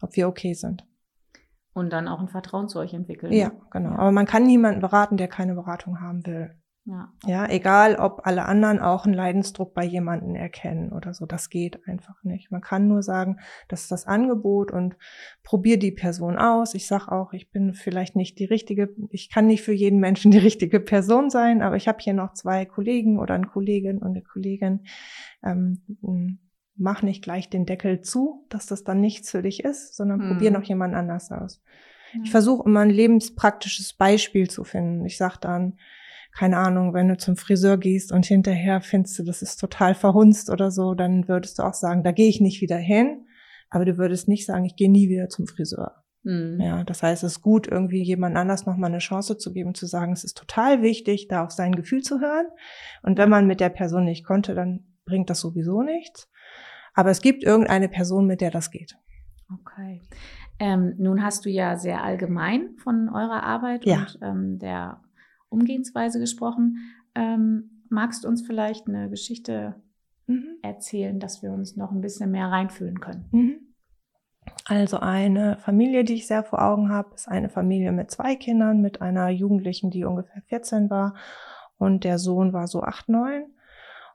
ob 0.00 0.16
wir 0.16 0.26
okay 0.26 0.54
sind. 0.54 0.84
Und 1.74 1.92
dann 1.92 2.08
auch 2.08 2.20
ein 2.20 2.28
Vertrauen 2.28 2.68
zu 2.68 2.78
euch 2.78 2.94
entwickeln. 2.94 3.32
Ja, 3.32 3.52
genau. 3.70 3.90
Ja. 3.90 3.98
Aber 3.98 4.12
man 4.12 4.26
kann 4.26 4.44
niemanden 4.44 4.80
beraten, 4.80 5.16
der 5.16 5.28
keine 5.28 5.54
Beratung 5.54 6.00
haben 6.00 6.24
will. 6.24 6.54
Ja. 6.86 7.10
ja, 7.24 7.48
egal 7.48 7.96
ob 7.96 8.26
alle 8.26 8.44
anderen 8.44 8.78
auch 8.78 9.06
einen 9.06 9.14
Leidensdruck 9.14 9.72
bei 9.72 9.86
jemanden 9.86 10.34
erkennen 10.34 10.92
oder 10.92 11.14
so, 11.14 11.24
das 11.24 11.48
geht 11.48 11.80
einfach 11.88 12.22
nicht. 12.24 12.50
Man 12.50 12.60
kann 12.60 12.88
nur 12.88 13.02
sagen, 13.02 13.38
das 13.68 13.82
ist 13.82 13.90
das 13.90 14.06
Angebot 14.06 14.70
und 14.70 14.98
probier 15.42 15.78
die 15.78 15.92
Person 15.92 16.36
aus. 16.36 16.74
Ich 16.74 16.86
sag 16.86 17.08
auch, 17.08 17.32
ich 17.32 17.50
bin 17.50 17.72
vielleicht 17.72 18.16
nicht 18.16 18.38
die 18.38 18.44
richtige, 18.44 18.90
ich 19.08 19.30
kann 19.30 19.46
nicht 19.46 19.62
für 19.62 19.72
jeden 19.72 19.98
Menschen 19.98 20.30
die 20.30 20.38
richtige 20.38 20.78
Person 20.78 21.30
sein, 21.30 21.62
aber 21.62 21.76
ich 21.76 21.88
habe 21.88 21.98
hier 22.00 22.12
noch 22.12 22.34
zwei 22.34 22.66
Kollegen 22.66 23.18
oder 23.18 23.34
eine 23.34 23.46
Kollegin 23.46 23.96
und 23.96 24.08
eine 24.08 24.22
Kollegin. 24.22 24.84
Ähm, 25.42 25.80
mach 26.76 27.02
nicht 27.02 27.22
gleich 27.22 27.48
den 27.48 27.66
Deckel 27.66 28.00
zu, 28.00 28.46
dass 28.48 28.66
das 28.66 28.84
dann 28.84 29.00
nichts 29.00 29.30
für 29.30 29.42
dich 29.42 29.64
ist, 29.64 29.94
sondern 29.94 30.20
hm. 30.20 30.28
probier 30.30 30.50
noch 30.50 30.64
jemand 30.64 30.94
anders 30.94 31.30
aus. 31.30 31.62
Ja. 32.12 32.20
Ich 32.24 32.30
versuche 32.30 32.68
immer 32.68 32.80
ein 32.80 32.90
lebenspraktisches 32.90 33.94
Beispiel 33.94 34.48
zu 34.48 34.64
finden. 34.64 35.04
Ich 35.04 35.16
sag 35.16 35.36
dann, 35.38 35.78
keine 36.36 36.58
Ahnung, 36.58 36.94
wenn 36.94 37.08
du 37.08 37.16
zum 37.16 37.36
Friseur 37.36 37.78
gehst 37.78 38.10
und 38.10 38.26
hinterher 38.26 38.80
findest 38.80 39.18
du, 39.18 39.22
das 39.22 39.40
ist 39.40 39.56
total 39.58 39.94
verhunzt 39.94 40.50
oder 40.50 40.70
so, 40.70 40.94
dann 40.94 41.28
würdest 41.28 41.58
du 41.58 41.62
auch 41.62 41.74
sagen, 41.74 42.02
da 42.02 42.10
gehe 42.10 42.28
ich 42.28 42.40
nicht 42.40 42.60
wieder 42.60 42.76
hin. 42.76 43.26
Aber 43.70 43.84
du 43.84 43.98
würdest 43.98 44.28
nicht 44.28 44.46
sagen, 44.46 44.64
ich 44.64 44.76
gehe 44.76 44.90
nie 44.90 45.08
wieder 45.08 45.28
zum 45.28 45.46
Friseur. 45.46 46.04
Mhm. 46.24 46.60
Ja, 46.60 46.84
das 46.84 47.02
heißt, 47.02 47.22
es 47.22 47.34
ist 47.34 47.42
gut, 47.42 47.68
irgendwie 47.68 48.02
jemand 48.02 48.36
anders 48.36 48.66
nochmal 48.66 48.90
eine 48.90 48.98
Chance 48.98 49.36
zu 49.36 49.52
geben, 49.52 49.74
zu 49.74 49.86
sagen, 49.86 50.12
es 50.12 50.24
ist 50.24 50.36
total 50.36 50.82
wichtig, 50.82 51.28
da 51.28 51.44
auf 51.44 51.50
sein 51.50 51.74
Gefühl 51.74 52.02
zu 52.02 52.20
hören. 52.20 52.46
Und 53.02 53.18
wenn 53.18 53.30
man 53.30 53.46
mit 53.46 53.60
der 53.60 53.68
Person 53.68 54.04
nicht 54.04 54.24
konnte, 54.24 54.54
dann 54.54 54.84
bringt 55.04 55.30
das 55.30 55.40
sowieso 55.40 55.82
nichts. 55.82 56.28
Aber 56.94 57.10
es 57.10 57.20
gibt 57.20 57.42
irgendeine 57.42 57.88
Person, 57.88 58.26
mit 58.26 58.40
der 58.40 58.50
das 58.50 58.70
geht. 58.70 58.96
Okay. 59.52 60.00
Ähm, 60.58 60.94
nun 60.98 61.22
hast 61.22 61.44
du 61.44 61.50
ja 61.50 61.76
sehr 61.76 62.02
allgemein 62.02 62.76
von 62.76 63.08
eurer 63.08 63.42
Arbeit 63.42 63.84
ja. 63.84 63.98
und 63.98 64.18
ähm, 64.22 64.58
der 64.58 65.00
Umgehensweise 65.48 66.20
gesprochen. 66.20 66.78
Ähm, 67.14 67.82
magst 67.88 68.24
du 68.24 68.28
uns 68.28 68.46
vielleicht 68.46 68.88
eine 68.88 69.10
Geschichte 69.10 69.74
mhm. 70.26 70.58
erzählen, 70.62 71.18
dass 71.18 71.42
wir 71.42 71.52
uns 71.52 71.76
noch 71.76 71.90
ein 71.90 72.00
bisschen 72.00 72.30
mehr 72.30 72.46
reinfühlen 72.46 73.00
können? 73.00 73.28
Mhm. 73.32 73.74
Also 74.66 74.98
eine 74.98 75.56
Familie, 75.58 76.04
die 76.04 76.14
ich 76.14 76.26
sehr 76.26 76.44
vor 76.44 76.62
Augen 76.62 76.90
habe, 76.90 77.14
ist 77.14 77.28
eine 77.28 77.48
Familie 77.48 77.92
mit 77.92 78.10
zwei 78.10 78.36
Kindern, 78.36 78.80
mit 78.80 79.00
einer 79.00 79.28
Jugendlichen, 79.30 79.90
die 79.90 80.04
ungefähr 80.04 80.42
14 80.48 80.90
war 80.90 81.14
und 81.76 82.04
der 82.04 82.18
Sohn 82.18 82.52
war 82.52 82.66
so 82.66 82.82
8, 82.82 83.08
9. 83.08 83.53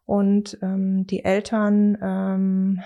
Und 0.09 0.57
ähm, 0.63 1.06
die 1.06 1.23
Eltern 1.23 1.95
ähm, 2.01 2.81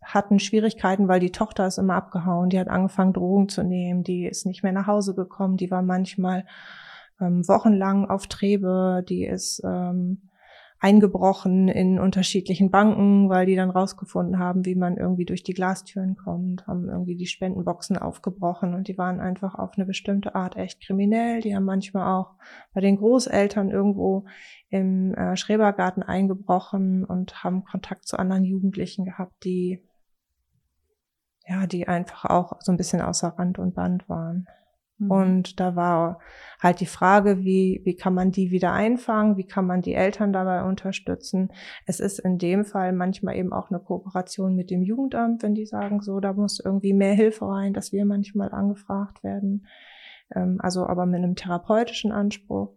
hatten 0.00 0.38
Schwierigkeiten, 0.38 1.08
weil 1.08 1.18
die 1.18 1.32
Tochter 1.32 1.66
ist 1.66 1.76
immer 1.76 1.94
abgehauen. 1.94 2.50
Die 2.50 2.60
hat 2.60 2.68
angefangen, 2.68 3.12
Drogen 3.12 3.48
zu 3.48 3.64
nehmen. 3.64 4.04
Die 4.04 4.26
ist 4.26 4.46
nicht 4.46 4.62
mehr 4.62 4.70
nach 4.70 4.86
Hause 4.86 5.16
gekommen. 5.16 5.56
Die 5.56 5.72
war 5.72 5.82
manchmal 5.82 6.46
ähm, 7.20 7.48
wochenlang 7.48 8.08
auf 8.08 8.28
Trebe, 8.28 9.04
die 9.08 9.24
ist 9.24 9.60
ähm, 9.64 10.28
eingebrochen 10.78 11.68
in 11.68 11.98
unterschiedlichen 11.98 12.70
Banken, 12.70 13.30
weil 13.30 13.46
die 13.46 13.56
dann 13.56 13.70
rausgefunden 13.70 14.38
haben, 14.38 14.66
wie 14.66 14.74
man 14.74 14.96
irgendwie 14.96 15.24
durch 15.24 15.42
die 15.42 15.54
Glastüren 15.54 16.16
kommt, 16.16 16.66
haben 16.66 16.88
irgendwie 16.88 17.16
die 17.16 17.26
Spendenboxen 17.26 17.96
aufgebrochen 17.96 18.74
und 18.74 18.88
die 18.88 18.98
waren 18.98 19.20
einfach 19.20 19.54
auf 19.54 19.72
eine 19.76 19.86
bestimmte 19.86 20.34
Art 20.34 20.56
echt 20.56 20.82
kriminell. 20.82 21.40
Die 21.40 21.56
haben 21.56 21.64
manchmal 21.64 22.12
auch 22.14 22.34
bei 22.74 22.80
den 22.80 22.96
Großeltern 22.96 23.70
irgendwo 23.70 24.26
im 24.68 25.14
äh, 25.14 25.36
Schrebergarten 25.36 26.02
eingebrochen 26.02 27.04
und 27.04 27.42
haben 27.42 27.64
Kontakt 27.64 28.06
zu 28.06 28.18
anderen 28.18 28.44
Jugendlichen 28.44 29.06
gehabt, 29.06 29.44
die 29.44 29.82
ja, 31.48 31.66
die 31.66 31.86
einfach 31.86 32.24
auch 32.24 32.60
so 32.60 32.72
ein 32.72 32.76
bisschen 32.76 33.00
außer 33.00 33.28
Rand 33.28 33.58
und 33.58 33.74
Band 33.74 34.08
waren. 34.08 34.46
Mhm. 34.98 35.10
Und 35.10 35.60
da 35.60 35.76
war 35.76 36.20
halt 36.60 36.80
die 36.80 36.86
Frage, 36.86 37.44
wie, 37.44 37.82
wie 37.84 37.96
kann 37.96 38.14
man 38.14 38.30
die 38.30 38.50
wieder 38.50 38.72
einfangen? 38.72 39.36
Wie 39.36 39.46
kann 39.46 39.66
man 39.66 39.82
die 39.82 39.94
Eltern 39.94 40.32
dabei 40.32 40.64
unterstützen? 40.64 41.52
Es 41.86 42.00
ist 42.00 42.18
in 42.18 42.38
dem 42.38 42.64
Fall 42.64 42.92
manchmal 42.92 43.36
eben 43.36 43.52
auch 43.52 43.70
eine 43.70 43.80
Kooperation 43.80 44.54
mit 44.54 44.70
dem 44.70 44.82
Jugendamt, 44.82 45.42
wenn 45.42 45.54
die 45.54 45.66
sagen, 45.66 46.00
so, 46.00 46.20
da 46.20 46.32
muss 46.32 46.60
irgendwie 46.64 46.94
mehr 46.94 47.14
Hilfe 47.14 47.46
rein, 47.46 47.74
dass 47.74 47.92
wir 47.92 48.04
manchmal 48.04 48.52
angefragt 48.52 49.22
werden. 49.22 49.66
Ähm, 50.34 50.58
also 50.60 50.86
aber 50.86 51.06
mit 51.06 51.22
einem 51.22 51.36
therapeutischen 51.36 52.12
Anspruch. 52.12 52.72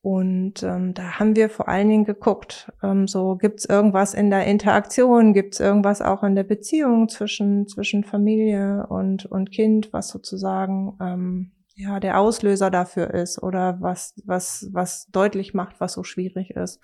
Und 0.00 0.62
ähm, 0.62 0.94
da 0.94 1.18
haben 1.18 1.34
wir 1.34 1.50
vor 1.50 1.68
allen 1.68 1.88
Dingen 1.88 2.04
geguckt, 2.04 2.72
ähm, 2.82 3.08
so 3.08 3.36
gibt's 3.36 3.64
irgendwas 3.64 4.14
in 4.14 4.30
der 4.30 4.46
Interaktion, 4.46 5.34
gibt's 5.34 5.58
irgendwas 5.58 6.02
auch 6.02 6.22
in 6.22 6.36
der 6.36 6.44
Beziehung 6.44 7.08
zwischen 7.08 7.66
zwischen 7.66 8.04
Familie 8.04 8.86
und 8.88 9.26
und 9.26 9.50
Kind, 9.50 9.92
was 9.92 10.08
sozusagen 10.08 10.96
ähm, 11.00 11.52
ja 11.74 11.98
der 11.98 12.20
Auslöser 12.20 12.70
dafür 12.70 13.12
ist 13.12 13.42
oder 13.42 13.78
was 13.80 14.14
was 14.24 14.68
was 14.72 15.08
deutlich 15.10 15.52
macht, 15.52 15.80
was 15.80 15.94
so 15.94 16.04
schwierig 16.04 16.50
ist. 16.50 16.80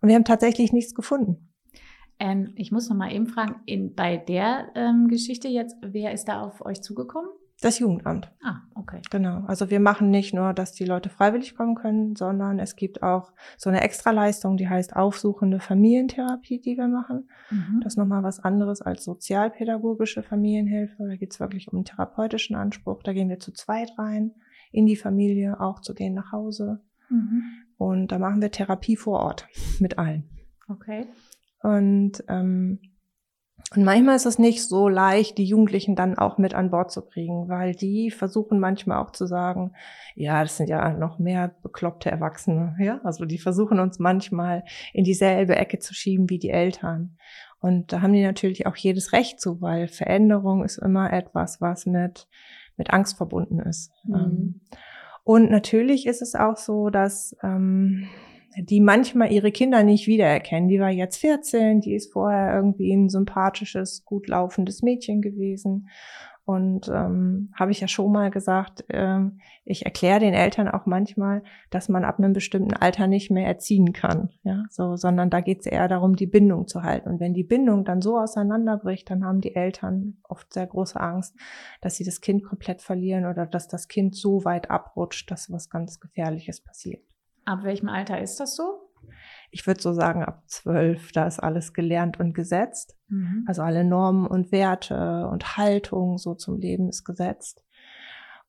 Und 0.00 0.08
wir 0.08 0.16
haben 0.16 0.24
tatsächlich 0.24 0.72
nichts 0.72 0.94
gefunden. 0.94 1.50
Ähm, 2.18 2.52
ich 2.56 2.72
muss 2.72 2.88
noch 2.88 2.96
mal 2.96 3.12
eben 3.12 3.26
fragen, 3.26 3.56
in, 3.66 3.94
bei 3.94 4.16
der 4.16 4.70
ähm, 4.74 5.08
Geschichte 5.08 5.48
jetzt, 5.48 5.76
wer 5.82 6.12
ist 6.12 6.26
da 6.26 6.40
auf 6.40 6.64
euch 6.64 6.80
zugekommen? 6.80 7.28
Das 7.64 7.78
Jugendamt. 7.78 8.30
Ah, 8.42 8.60
okay. 8.74 9.00
Genau. 9.10 9.42
Also 9.46 9.70
wir 9.70 9.80
machen 9.80 10.10
nicht 10.10 10.34
nur, 10.34 10.52
dass 10.52 10.72
die 10.72 10.84
Leute 10.84 11.08
freiwillig 11.08 11.56
kommen 11.56 11.74
können, 11.74 12.14
sondern 12.14 12.58
es 12.58 12.76
gibt 12.76 13.02
auch 13.02 13.32
so 13.56 13.70
eine 13.70 13.80
Extraleistung, 13.80 14.58
die 14.58 14.68
heißt 14.68 14.94
aufsuchende 14.94 15.60
Familientherapie, 15.60 16.60
die 16.60 16.76
wir 16.76 16.88
machen. 16.88 17.26
Mhm. 17.50 17.80
Das 17.82 17.94
ist 17.94 17.96
nochmal 17.96 18.22
was 18.22 18.38
anderes 18.38 18.82
als 18.82 19.02
sozialpädagogische 19.04 20.22
Familienhilfe. 20.22 21.08
Da 21.08 21.16
geht 21.16 21.32
es 21.32 21.40
wirklich 21.40 21.68
um 21.68 21.78
einen 21.78 21.86
therapeutischen 21.86 22.54
Anspruch. 22.54 23.02
Da 23.02 23.14
gehen 23.14 23.30
wir 23.30 23.38
zu 23.38 23.50
zweit 23.50 23.92
rein, 23.96 24.32
in 24.70 24.84
die 24.84 24.96
Familie, 24.96 25.58
auch 25.58 25.80
zu 25.80 25.94
denen 25.94 26.16
nach 26.16 26.32
Hause. 26.32 26.82
Mhm. 27.08 27.44
Und 27.78 28.12
da 28.12 28.18
machen 28.18 28.42
wir 28.42 28.50
Therapie 28.50 28.96
vor 28.96 29.20
Ort 29.20 29.48
mit 29.80 29.96
allen. 29.96 30.28
Okay. 30.68 31.06
Und 31.62 32.22
ähm, 32.28 32.78
und 33.72 33.82
manchmal 33.82 34.14
ist 34.14 34.26
es 34.26 34.38
nicht 34.38 34.62
so 34.68 34.88
leicht, 34.88 35.38
die 35.38 35.44
Jugendlichen 35.44 35.96
dann 35.96 36.16
auch 36.16 36.38
mit 36.38 36.54
an 36.54 36.70
Bord 36.70 36.92
zu 36.92 37.02
kriegen, 37.02 37.48
weil 37.48 37.74
die 37.74 38.10
versuchen 38.10 38.60
manchmal 38.60 38.98
auch 38.98 39.10
zu 39.10 39.26
sagen, 39.26 39.72
ja, 40.14 40.42
das 40.42 40.56
sind 40.56 40.68
ja 40.68 40.92
noch 40.92 41.18
mehr 41.18 41.54
bekloppte 41.62 42.10
Erwachsene, 42.10 42.76
ja. 42.78 43.00
Also 43.02 43.24
die 43.24 43.38
versuchen 43.38 43.80
uns 43.80 43.98
manchmal 43.98 44.64
in 44.92 45.04
dieselbe 45.04 45.56
Ecke 45.56 45.78
zu 45.78 45.92
schieben 45.92 46.30
wie 46.30 46.38
die 46.38 46.50
Eltern. 46.50 47.16
Und 47.58 47.92
da 47.92 48.02
haben 48.02 48.12
die 48.12 48.22
natürlich 48.22 48.66
auch 48.66 48.76
jedes 48.76 49.12
Recht 49.12 49.40
zu, 49.40 49.60
weil 49.60 49.88
Veränderung 49.88 50.62
ist 50.64 50.78
immer 50.78 51.12
etwas, 51.12 51.60
was 51.60 51.86
mit, 51.86 52.28
mit 52.76 52.92
Angst 52.92 53.16
verbunden 53.16 53.58
ist. 53.58 53.90
Mhm. 54.04 54.14
Ähm, 54.14 54.60
und 55.24 55.50
natürlich 55.50 56.06
ist 56.06 56.20
es 56.20 56.34
auch 56.34 56.58
so, 56.58 56.90
dass 56.90 57.34
ähm, 57.42 58.06
die 58.56 58.80
manchmal 58.80 59.32
ihre 59.32 59.52
Kinder 59.52 59.82
nicht 59.82 60.06
wiedererkennen. 60.06 60.68
Die 60.68 60.80
war 60.80 60.90
jetzt 60.90 61.18
14, 61.18 61.80
die 61.80 61.94
ist 61.94 62.12
vorher 62.12 62.54
irgendwie 62.54 62.92
ein 62.92 63.08
sympathisches, 63.08 64.04
gut 64.04 64.28
laufendes 64.28 64.82
Mädchen 64.82 65.22
gewesen. 65.22 65.88
Und 66.46 66.88
ähm, 66.88 67.50
habe 67.54 67.70
ich 67.70 67.80
ja 67.80 67.88
schon 67.88 68.12
mal 68.12 68.30
gesagt, 68.30 68.84
ähm, 68.90 69.40
ich 69.64 69.86
erkläre 69.86 70.20
den 70.20 70.34
Eltern 70.34 70.68
auch 70.68 70.84
manchmal, 70.84 71.42
dass 71.70 71.88
man 71.88 72.04
ab 72.04 72.18
einem 72.18 72.34
bestimmten 72.34 72.74
Alter 72.74 73.06
nicht 73.06 73.30
mehr 73.30 73.46
erziehen 73.46 73.94
kann, 73.94 74.28
ja, 74.42 74.64
so, 74.68 74.96
sondern 74.96 75.30
da 75.30 75.40
geht 75.40 75.60
es 75.60 75.66
eher 75.66 75.88
darum, 75.88 76.16
die 76.16 76.26
Bindung 76.26 76.68
zu 76.68 76.82
halten. 76.82 77.08
Und 77.08 77.18
wenn 77.18 77.32
die 77.32 77.44
Bindung 77.44 77.86
dann 77.86 78.02
so 78.02 78.18
auseinanderbricht, 78.18 79.08
dann 79.08 79.24
haben 79.24 79.40
die 79.40 79.56
Eltern 79.56 80.18
oft 80.22 80.52
sehr 80.52 80.66
große 80.66 81.00
Angst, 81.00 81.34
dass 81.80 81.96
sie 81.96 82.04
das 82.04 82.20
Kind 82.20 82.44
komplett 82.44 82.82
verlieren 82.82 83.24
oder 83.24 83.46
dass 83.46 83.66
das 83.66 83.88
Kind 83.88 84.14
so 84.14 84.44
weit 84.44 84.70
abrutscht, 84.70 85.30
dass 85.30 85.50
was 85.50 85.70
ganz 85.70 85.98
Gefährliches 85.98 86.60
passiert. 86.60 87.13
Ab 87.44 87.62
welchem 87.62 87.88
Alter 87.88 88.20
ist 88.20 88.40
das 88.40 88.56
so? 88.56 88.84
ich 89.54 89.68
würde 89.68 89.80
so 89.80 89.92
sagen, 89.92 90.24
ab 90.24 90.42
zwölf, 90.46 91.12
da 91.12 91.28
ist 91.28 91.38
alles 91.38 91.72
gelernt 91.72 92.18
und 92.18 92.34
gesetzt. 92.34 92.96
Mhm. 93.06 93.44
Also 93.46 93.62
alle 93.62 93.84
Normen 93.84 94.26
und 94.26 94.50
Werte 94.50 95.28
und 95.30 95.56
Haltung 95.56 96.18
so 96.18 96.34
zum 96.34 96.58
Leben 96.58 96.88
ist 96.88 97.04
gesetzt. 97.04 97.64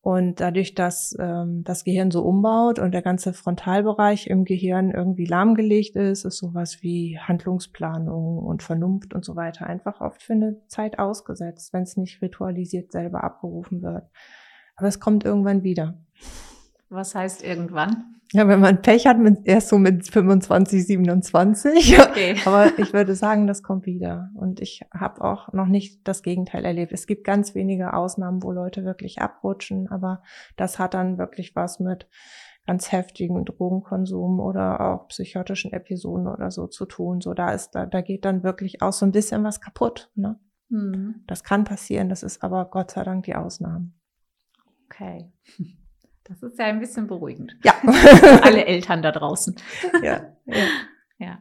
Und 0.00 0.40
dadurch, 0.40 0.74
dass 0.74 1.14
ähm, 1.20 1.62
das 1.62 1.84
Gehirn 1.84 2.10
so 2.10 2.22
umbaut 2.22 2.80
und 2.80 2.90
der 2.90 3.02
ganze 3.02 3.34
Frontalbereich 3.34 4.26
im 4.26 4.44
Gehirn 4.44 4.90
irgendwie 4.90 5.26
lahmgelegt 5.26 5.94
ist, 5.94 6.24
ist 6.24 6.38
sowas 6.38 6.78
wie 6.82 7.20
Handlungsplanung 7.20 8.38
und 8.38 8.64
Vernunft 8.64 9.14
und 9.14 9.24
so 9.24 9.36
weiter 9.36 9.68
einfach 9.68 10.00
oft 10.00 10.24
für 10.24 10.32
eine 10.32 10.60
Zeit 10.66 10.98
ausgesetzt, 10.98 11.72
wenn 11.72 11.84
es 11.84 11.96
nicht 11.96 12.20
ritualisiert 12.20 12.90
selber 12.90 13.22
abgerufen 13.22 13.80
wird. 13.80 14.10
Aber 14.74 14.88
es 14.88 14.98
kommt 14.98 15.24
irgendwann 15.24 15.62
wieder. 15.62 16.04
Was 16.88 17.14
heißt 17.14 17.44
irgendwann? 17.44 18.15
Ja, 18.32 18.48
wenn 18.48 18.60
man 18.60 18.82
Pech 18.82 19.06
hat, 19.06 19.18
mit, 19.18 19.46
erst 19.46 19.68
so 19.68 19.78
mit 19.78 20.08
25, 20.08 20.86
27. 20.86 21.98
Okay. 22.00 22.36
Aber 22.44 22.76
ich 22.78 22.92
würde 22.92 23.14
sagen, 23.14 23.46
das 23.46 23.62
kommt 23.62 23.86
wieder. 23.86 24.30
Und 24.34 24.60
ich 24.60 24.82
habe 24.92 25.22
auch 25.22 25.52
noch 25.52 25.66
nicht 25.66 26.06
das 26.08 26.22
Gegenteil 26.22 26.64
erlebt. 26.64 26.92
Es 26.92 27.06
gibt 27.06 27.24
ganz 27.24 27.54
wenige 27.54 27.94
Ausnahmen, 27.94 28.42
wo 28.42 28.50
Leute 28.50 28.84
wirklich 28.84 29.20
abrutschen, 29.20 29.88
aber 29.88 30.22
das 30.56 30.78
hat 30.78 30.94
dann 30.94 31.18
wirklich 31.18 31.54
was 31.54 31.78
mit 31.78 32.08
ganz 32.66 32.90
heftigen 32.90 33.44
Drogenkonsum 33.44 34.40
oder 34.40 34.80
auch 34.80 35.08
psychotischen 35.08 35.72
Episoden 35.72 36.26
oder 36.26 36.50
so 36.50 36.66
zu 36.66 36.84
tun. 36.84 37.20
So, 37.20 37.32
da 37.32 37.52
ist, 37.52 37.70
da, 37.70 37.86
da 37.86 38.00
geht 38.00 38.24
dann 38.24 38.42
wirklich 38.42 38.82
auch 38.82 38.92
so 38.92 39.06
ein 39.06 39.12
bisschen 39.12 39.44
was 39.44 39.60
kaputt. 39.60 40.10
Ne? 40.16 40.38
Mhm. 40.68 41.22
Das 41.26 41.44
kann 41.44 41.64
passieren, 41.64 42.08
das 42.08 42.22
ist 42.24 42.42
aber 42.42 42.64
Gott 42.66 42.90
sei 42.90 43.04
Dank 43.04 43.24
die 43.24 43.36
Ausnahme. 43.36 43.92
Okay. 44.86 45.30
Das 46.28 46.42
ist 46.42 46.58
ja 46.58 46.66
ein 46.66 46.80
bisschen 46.80 47.06
beruhigend. 47.06 47.56
Ja. 47.62 47.74
Alle 48.42 48.66
Eltern 48.66 49.02
da 49.02 49.12
draußen. 49.12 49.56
Ja. 50.02 50.34
ja. 50.46 50.66
ja. 51.18 51.38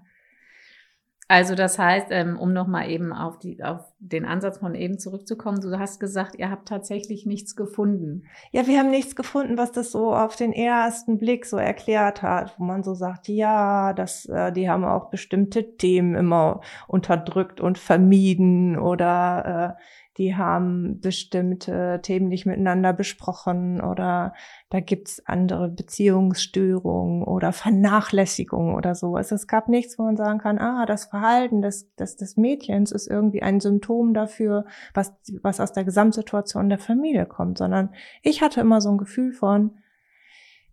Also 1.28 1.56
das 1.56 1.80
heißt, 1.80 2.08
ähm, 2.12 2.38
um 2.38 2.54
nochmal 2.54 2.92
eben 2.92 3.12
auf, 3.12 3.40
die, 3.40 3.64
auf 3.64 3.82
den 3.98 4.26
Ansatz 4.26 4.60
von 4.60 4.76
eben 4.76 5.00
zurückzukommen, 5.00 5.60
du 5.60 5.80
hast 5.80 6.00
gesagt, 6.00 6.36
ihr 6.36 6.52
habt 6.52 6.68
tatsächlich 6.68 7.26
nichts 7.26 7.56
gefunden. 7.56 8.26
Ja, 8.52 8.68
wir 8.68 8.78
haben 8.78 8.92
nichts 8.92 9.16
gefunden, 9.16 9.58
was 9.58 9.72
das 9.72 9.92
so 9.92 10.14
auf 10.14 10.36
den 10.36 10.54
ersten 10.54 11.18
Blick 11.18 11.48
so 11.48 11.58
erklärt 11.58 12.22
hat, 12.22 12.54
wo 12.60 12.64
man 12.64 12.84
so 12.84 12.94
sagt, 12.94 13.28
ja, 13.28 13.94
das, 13.94 14.26
äh, 14.28 14.52
die 14.52 14.70
haben 14.70 14.86
auch 14.86 15.10
bestimmte 15.10 15.78
Themen 15.78 16.14
immer 16.14 16.62
unterdrückt 16.88 17.60
und 17.60 17.80
vermieden 17.80 18.78
oder 18.78 19.78
äh, 19.80 19.82
die 20.18 20.36
haben 20.36 21.02
bestimmte 21.02 22.00
Themen 22.02 22.30
nicht 22.30 22.46
miteinander 22.46 22.94
besprochen 22.94 23.82
oder 23.82 24.34
da 24.70 24.80
gibt's 24.80 25.22
andere 25.26 25.68
Beziehungsstörungen 25.68 27.24
oder 27.24 27.52
Vernachlässigungen 27.52 28.76
oder 28.76 28.96
so. 28.96 29.16
Also 29.16 29.36
es 29.36 29.48
gab 29.48 29.68
nichts, 29.68 30.00
wo 30.00 30.04
man 30.04 30.16
sagen 30.16 30.40
kann, 30.40 30.58
ah, 30.58 30.86
das 30.86 31.06
Verhalten 31.06 31.62
des, 31.62 31.94
des, 31.96 32.16
des 32.16 32.38
Mädchens 32.38 32.94
ist 32.94 33.08
irgendwie 33.08 33.42
ein 33.42 33.60
Symptom 33.60 34.14
dafür, 34.14 34.66
was, 34.94 35.14
was 35.42 35.60
aus 35.60 35.74
der 35.74 35.84
Gesamtsituation 35.84 36.70
der 36.70 36.80
Familie 36.80 37.26
kommt, 37.26 37.58
sondern 37.58 37.94
ich 38.22 38.42
hatte 38.42 38.62
immer 38.62 38.80
so 38.80 38.92
ein 38.92 38.98
Gefühl 38.98 39.34
von, 39.34 39.80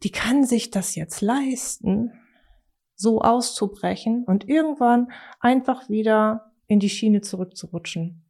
die 0.05 0.13
kann 0.13 0.45
sich 0.45 0.71
das 0.71 0.95
jetzt 0.95 1.21
leisten, 1.21 2.13
so 2.95 3.21
auszubrechen 3.21 4.25
und 4.25 4.49
irgendwann 4.49 5.11
einfach 5.41 5.89
wieder 5.89 6.53
in 6.69 6.79
die 6.79 6.89
Schiene 6.91 7.21
zurückzurutschen. 7.21 8.23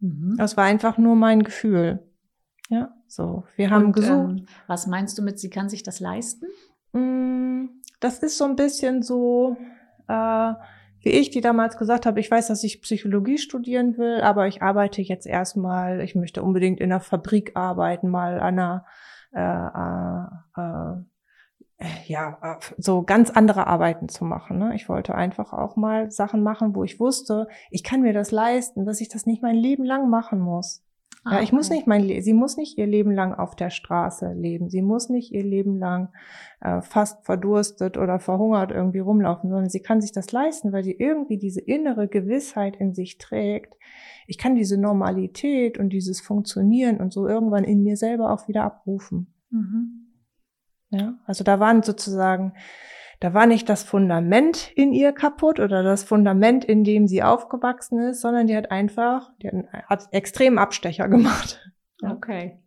Mhm. 0.00 0.34
Das 0.38 0.56
war 0.56 0.64
einfach 0.64 0.98
nur 0.98 1.16
mein 1.16 1.42
Gefühl. 1.42 2.02
Ja, 2.68 2.94
so. 3.06 3.44
Wir 3.56 3.70
haben 3.70 3.86
Und, 3.86 3.92
gesucht. 3.92 4.38
Ähm, 4.38 4.46
was 4.66 4.86
meinst 4.86 5.16
du 5.18 5.22
mit, 5.22 5.38
sie 5.38 5.50
kann 5.50 5.68
sich 5.68 5.82
das 5.82 6.00
leisten? 6.00 6.46
Mm, 6.92 7.68
das 8.00 8.18
ist 8.20 8.38
so 8.38 8.44
ein 8.44 8.56
bisschen 8.56 9.02
so, 9.02 9.56
äh, 10.08 10.52
wie 11.00 11.10
ich, 11.10 11.30
die 11.30 11.40
damals 11.40 11.76
gesagt 11.76 12.06
habe, 12.06 12.20
ich 12.20 12.30
weiß, 12.30 12.48
dass 12.48 12.64
ich 12.64 12.82
Psychologie 12.82 13.38
studieren 13.38 13.96
will, 13.96 14.20
aber 14.22 14.48
ich 14.48 14.62
arbeite 14.62 15.02
jetzt 15.02 15.26
erstmal, 15.26 16.00
ich 16.00 16.14
möchte 16.14 16.42
unbedingt 16.42 16.80
in 16.80 16.90
einer 16.90 17.00
Fabrik 17.00 17.52
arbeiten, 17.54 18.08
mal 18.08 18.40
an 18.40 18.58
einer 18.58 18.84
äh, 19.32 20.60
äh, 20.60 20.60
äh 20.60 21.02
ja, 22.06 22.38
äh, 22.42 22.56
so 22.78 23.02
ganz 23.02 23.30
andere 23.30 23.66
Arbeiten 23.66 24.08
zu 24.08 24.24
machen. 24.24 24.58
Ne? 24.58 24.74
Ich 24.74 24.88
wollte 24.88 25.14
einfach 25.14 25.52
auch 25.52 25.76
mal 25.76 26.10
Sachen 26.10 26.42
machen, 26.42 26.74
wo 26.74 26.84
ich 26.84 26.98
wusste, 26.98 27.48
ich 27.70 27.84
kann 27.84 28.00
mir 28.00 28.12
das 28.12 28.30
leisten, 28.30 28.86
dass 28.86 29.00
ich 29.00 29.08
das 29.08 29.26
nicht 29.26 29.42
mein 29.42 29.56
Leben 29.56 29.84
lang 29.84 30.08
machen 30.08 30.40
muss. 30.40 30.82
Ah, 31.24 31.34
ja, 31.34 31.40
ich 31.40 31.48
okay. 31.48 31.56
muss 31.56 31.70
nicht 31.70 31.86
mein, 31.88 32.04
Le 32.04 32.22
sie 32.22 32.32
muss 32.32 32.56
nicht 32.56 32.78
ihr 32.78 32.86
Leben 32.86 33.10
lang 33.10 33.34
auf 33.34 33.56
der 33.56 33.70
Straße 33.70 34.32
leben. 34.32 34.70
Sie 34.70 34.80
muss 34.80 35.08
nicht 35.08 35.32
ihr 35.32 35.42
Leben 35.42 35.76
lang 35.76 36.10
äh, 36.60 36.80
fast 36.82 37.24
verdurstet 37.26 37.98
oder 37.98 38.20
verhungert 38.20 38.70
irgendwie 38.70 39.00
rumlaufen, 39.00 39.50
sondern 39.50 39.68
sie 39.68 39.82
kann 39.82 40.00
sich 40.00 40.12
das 40.12 40.30
leisten, 40.30 40.72
weil 40.72 40.84
sie 40.84 40.94
irgendwie 40.96 41.36
diese 41.36 41.60
innere 41.60 42.06
Gewissheit 42.06 42.76
in 42.76 42.94
sich 42.94 43.18
trägt. 43.18 43.74
Ich 44.28 44.38
kann 44.38 44.54
diese 44.54 44.80
Normalität 44.80 45.78
und 45.78 45.90
dieses 45.90 46.20
Funktionieren 46.20 47.00
und 47.00 47.12
so 47.12 47.26
irgendwann 47.26 47.64
in 47.64 47.82
mir 47.82 47.96
selber 47.96 48.32
auch 48.32 48.46
wieder 48.46 48.62
abrufen. 48.62 49.34
Mhm. 49.50 50.05
Ja, 50.98 51.14
also 51.26 51.44
da 51.44 51.60
waren 51.60 51.82
sozusagen, 51.82 52.52
da 53.20 53.34
war 53.34 53.46
nicht 53.46 53.68
das 53.68 53.82
Fundament 53.82 54.70
in 54.74 54.92
ihr 54.92 55.12
kaputt 55.12 55.60
oder 55.60 55.82
das 55.82 56.04
Fundament, 56.04 56.64
in 56.64 56.84
dem 56.84 57.06
sie 57.06 57.22
aufgewachsen 57.22 57.98
ist, 58.00 58.20
sondern 58.20 58.46
die 58.46 58.56
hat 58.56 58.70
einfach, 58.70 59.30
die 59.42 59.48
hat, 59.48 59.84
hat 59.88 60.08
extrem 60.12 60.58
Abstecher 60.58 61.08
gemacht. 61.08 61.60
Ja. 62.02 62.12
Okay. 62.12 62.60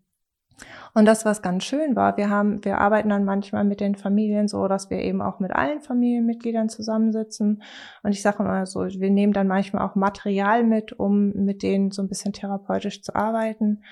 Und 0.93 1.05
das, 1.05 1.25
was 1.25 1.41
ganz 1.41 1.63
schön 1.63 1.95
war, 1.95 2.17
wir 2.17 2.29
haben, 2.29 2.63
wir 2.65 2.79
arbeiten 2.79 3.09
dann 3.09 3.25
manchmal 3.25 3.63
mit 3.63 3.79
den 3.79 3.95
Familien 3.95 4.48
so, 4.48 4.67
dass 4.67 4.89
wir 4.89 5.00
eben 5.00 5.21
auch 5.21 5.39
mit 5.39 5.51
allen 5.51 5.81
Familienmitgliedern 5.81 6.69
zusammensitzen. 6.69 7.62
Und 8.03 8.12
ich 8.12 8.21
sage 8.21 8.43
immer 8.43 8.65
so, 8.65 8.86
wir 8.86 9.09
nehmen 9.09 9.33
dann 9.33 9.48
manchmal 9.48 9.88
auch 9.88 9.95
Material 9.95 10.63
mit, 10.63 10.93
um 10.93 11.29
mit 11.33 11.63
denen 11.63 11.91
so 11.91 12.01
ein 12.01 12.09
bisschen 12.09 12.33
therapeutisch 12.33 13.01
zu 13.01 13.15
arbeiten. 13.15 13.83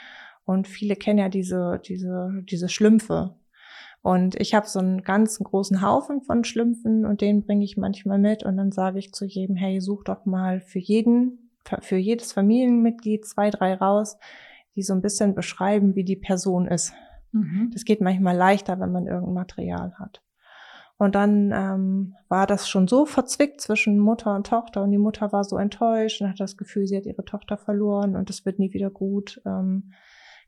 Und 0.46 0.68
viele 0.68 0.96
kennen 0.96 1.20
ja 1.20 1.30
diese, 1.30 1.80
diese, 1.86 2.32
diese 2.44 2.70
Schlümpfe, 2.70 3.36
und 4.02 4.36
ich 4.40 4.54
habe 4.54 4.68
so 4.68 4.80
einen 4.80 5.04
ganzen 5.04 5.44
großen 5.44 5.82
Haufen 5.82 6.22
von 6.22 6.44
Schlümpfen 6.44 7.06
und 7.06 7.22
den 7.22 7.44
bringe 7.44 7.66
ich 7.66 7.78
manchmal 7.78 8.20
mit 8.20 8.44
und 8.44 8.58
dann 8.58 8.72
sage 8.72 9.00
ich 9.00 9.14
zu 9.14 9.26
jedem, 9.26 9.56
hey, 9.56 9.82
such 9.82 10.04
doch 10.04 10.26
mal 10.26 10.62
für 10.62 10.80
jeden, 10.80 11.52
für 11.82 11.98
jedes 11.98 12.32
Familienmitglied 12.32 13.26
zwei, 13.26 13.50
drei 13.50 13.74
raus, 13.74 14.18
die 14.76 14.84
so 14.84 14.94
ein 14.94 15.02
bisschen 15.02 15.36
beschreiben, 15.36 15.96
wie 15.96 16.04
die 16.04 16.16
Person 16.16 16.68
ist. 16.68 16.94
Mhm. 17.32 17.72
Das 17.74 17.84
geht 17.84 18.00
manchmal 18.00 18.38
leichter, 18.38 18.80
wenn 18.80 18.92
man 18.92 19.08
irgendein 19.08 19.34
Material 19.34 19.94
hat. 20.00 20.22
Und 21.00 21.14
dann 21.14 21.52
ähm, 21.52 22.16
war 22.28 22.48
das 22.48 22.68
schon 22.68 22.88
so 22.88 23.06
verzwickt 23.06 23.62
zwischen 23.62 24.00
Mutter 24.00 24.36
und 24.36 24.48
Tochter 24.48 24.84
und 24.84 24.92
die 24.92 24.98
Mutter 24.98 25.32
war 25.32 25.44
so 25.44 25.58
enttäuscht 25.58 26.22
und 26.22 26.30
hat 26.30 26.40
das 26.40 26.58
Gefühl, 26.58 26.88
sie 26.88 26.98
hat 26.98 27.06
ihre 27.06 27.24
Tochter 27.24 27.58
verloren 27.58 28.16
und 28.16 28.30
es 28.32 28.46
wird 28.46 28.58
nie 28.58 28.74
wieder 28.74 28.90
gut. 28.90 29.40
Ähm, 29.46 29.92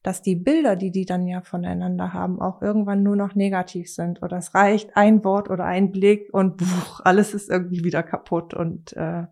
dass 0.03 0.21
die 0.21 0.35
Bilder, 0.35 0.75
die 0.75 0.91
die 0.91 1.05
dann 1.05 1.27
ja 1.27 1.41
voneinander 1.41 2.13
haben, 2.13 2.41
auch 2.41 2.61
irgendwann 2.61 3.03
nur 3.03 3.15
noch 3.15 3.35
negativ 3.35 3.91
sind. 3.91 4.23
Oder 4.23 4.37
es 4.37 4.55
reicht 4.55 4.95
ein 4.95 5.23
Wort 5.23 5.49
oder 5.49 5.65
ein 5.65 5.91
Blick 5.91 6.33
und 6.33 6.57
buch, 6.57 7.01
alles 7.03 7.33
ist 7.33 7.49
irgendwie 7.49 7.83
wieder 7.83 8.03
kaputt. 8.03 8.53
Und 8.53 8.95
äh, 8.95 9.25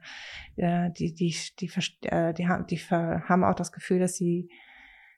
die, 0.57 1.13
die, 1.13 1.35
die, 1.59 1.71
äh, 2.03 2.33
die, 2.33 2.47
haben, 2.47 2.67
die 2.67 2.77
haben 2.77 3.43
auch 3.43 3.55
das 3.55 3.71
Gefühl, 3.71 3.99
dass 3.99 4.15
sie 4.15 4.49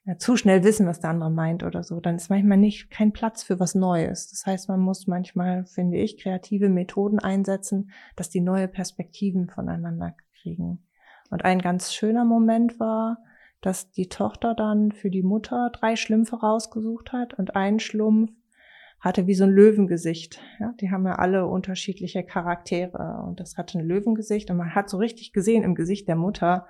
äh, 0.05 0.17
zu 0.17 0.37
schnell 0.37 0.63
wissen, 0.63 0.85
was 0.87 0.99
der 0.99 1.09
andere 1.09 1.31
meint 1.31 1.63
oder 1.63 1.83
so. 1.83 1.99
Dann 1.99 2.15
ist 2.15 2.29
manchmal 2.29 2.57
nicht 2.57 2.91
kein 2.91 3.11
Platz 3.11 3.43
für 3.43 3.59
was 3.59 3.75
Neues. 3.75 4.29
Das 4.29 4.45
heißt, 4.45 4.69
man 4.69 4.79
muss 4.79 5.07
manchmal, 5.07 5.65
finde 5.65 5.97
ich, 5.97 6.21
kreative 6.21 6.69
Methoden 6.69 7.19
einsetzen, 7.19 7.91
dass 8.15 8.29
die 8.29 8.41
neue 8.41 8.67
Perspektiven 8.67 9.49
voneinander 9.49 10.15
kriegen. 10.41 10.85
Und 11.31 11.45
ein 11.45 11.59
ganz 11.59 11.93
schöner 11.93 12.25
Moment 12.25 12.79
war, 12.79 13.17
dass 13.61 13.91
die 13.91 14.07
Tochter 14.07 14.53
dann 14.55 14.91
für 14.91 15.09
die 15.09 15.23
Mutter 15.23 15.69
drei 15.73 15.95
Schlümpfe 15.95 16.37
rausgesucht 16.37 17.11
hat 17.11 17.33
und 17.33 17.55
ein 17.55 17.79
Schlumpf 17.79 18.31
hatte 18.99 19.27
wie 19.27 19.33
so 19.33 19.45
ein 19.45 19.51
Löwengesicht. 19.51 20.41
Ja, 20.59 20.73
die 20.79 20.91
haben 20.91 21.05
ja 21.05 21.15
alle 21.15 21.47
unterschiedliche 21.47 22.23
Charaktere 22.23 23.23
und 23.25 23.39
das 23.39 23.57
hatte 23.57 23.79
ein 23.79 23.85
Löwengesicht 23.85 24.51
und 24.51 24.57
man 24.57 24.75
hat 24.75 24.89
so 24.89 24.97
richtig 24.97 25.31
gesehen 25.31 25.63
im 25.63 25.75
Gesicht 25.75 26.07
der 26.07 26.15
Mutter, 26.15 26.67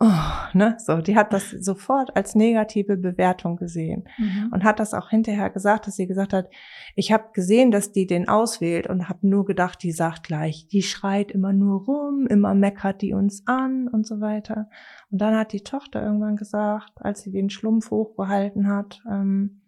oh, 0.00 0.54
ne, 0.54 0.76
so, 0.78 0.96
die 0.96 1.14
hat 1.14 1.32
das 1.32 1.50
sofort 1.50 2.16
als 2.16 2.34
negative 2.34 2.96
Bewertung 2.96 3.56
gesehen 3.56 4.04
mhm. 4.16 4.48
und 4.50 4.64
hat 4.64 4.80
das 4.80 4.94
auch 4.94 5.10
hinterher 5.10 5.50
gesagt, 5.50 5.86
dass 5.86 5.96
sie 5.96 6.06
gesagt 6.06 6.32
hat, 6.32 6.48
ich 6.96 7.12
habe 7.12 7.24
gesehen, 7.34 7.70
dass 7.70 7.92
die 7.92 8.06
den 8.06 8.26
auswählt 8.26 8.86
und 8.86 9.10
habe 9.10 9.28
nur 9.28 9.44
gedacht, 9.44 9.82
die 9.82 9.92
sagt 9.92 10.22
gleich, 10.22 10.66
die 10.68 10.82
schreit 10.82 11.30
immer 11.30 11.52
nur 11.52 11.84
rum, 11.84 12.26
immer 12.26 12.54
meckert 12.54 13.02
die 13.02 13.12
uns 13.12 13.46
an 13.46 13.88
und 13.88 14.06
so 14.06 14.20
weiter. 14.20 14.70
Und 15.10 15.20
dann 15.20 15.36
hat 15.36 15.52
die 15.52 15.62
Tochter 15.62 16.02
irgendwann 16.02 16.36
gesagt, 16.36 16.92
als 16.96 17.20
sie 17.20 17.30
den 17.30 17.50
Schlumpf 17.50 17.90
hochgehalten 17.90 18.68
hat, 18.68 19.02
ähm, 19.08 19.60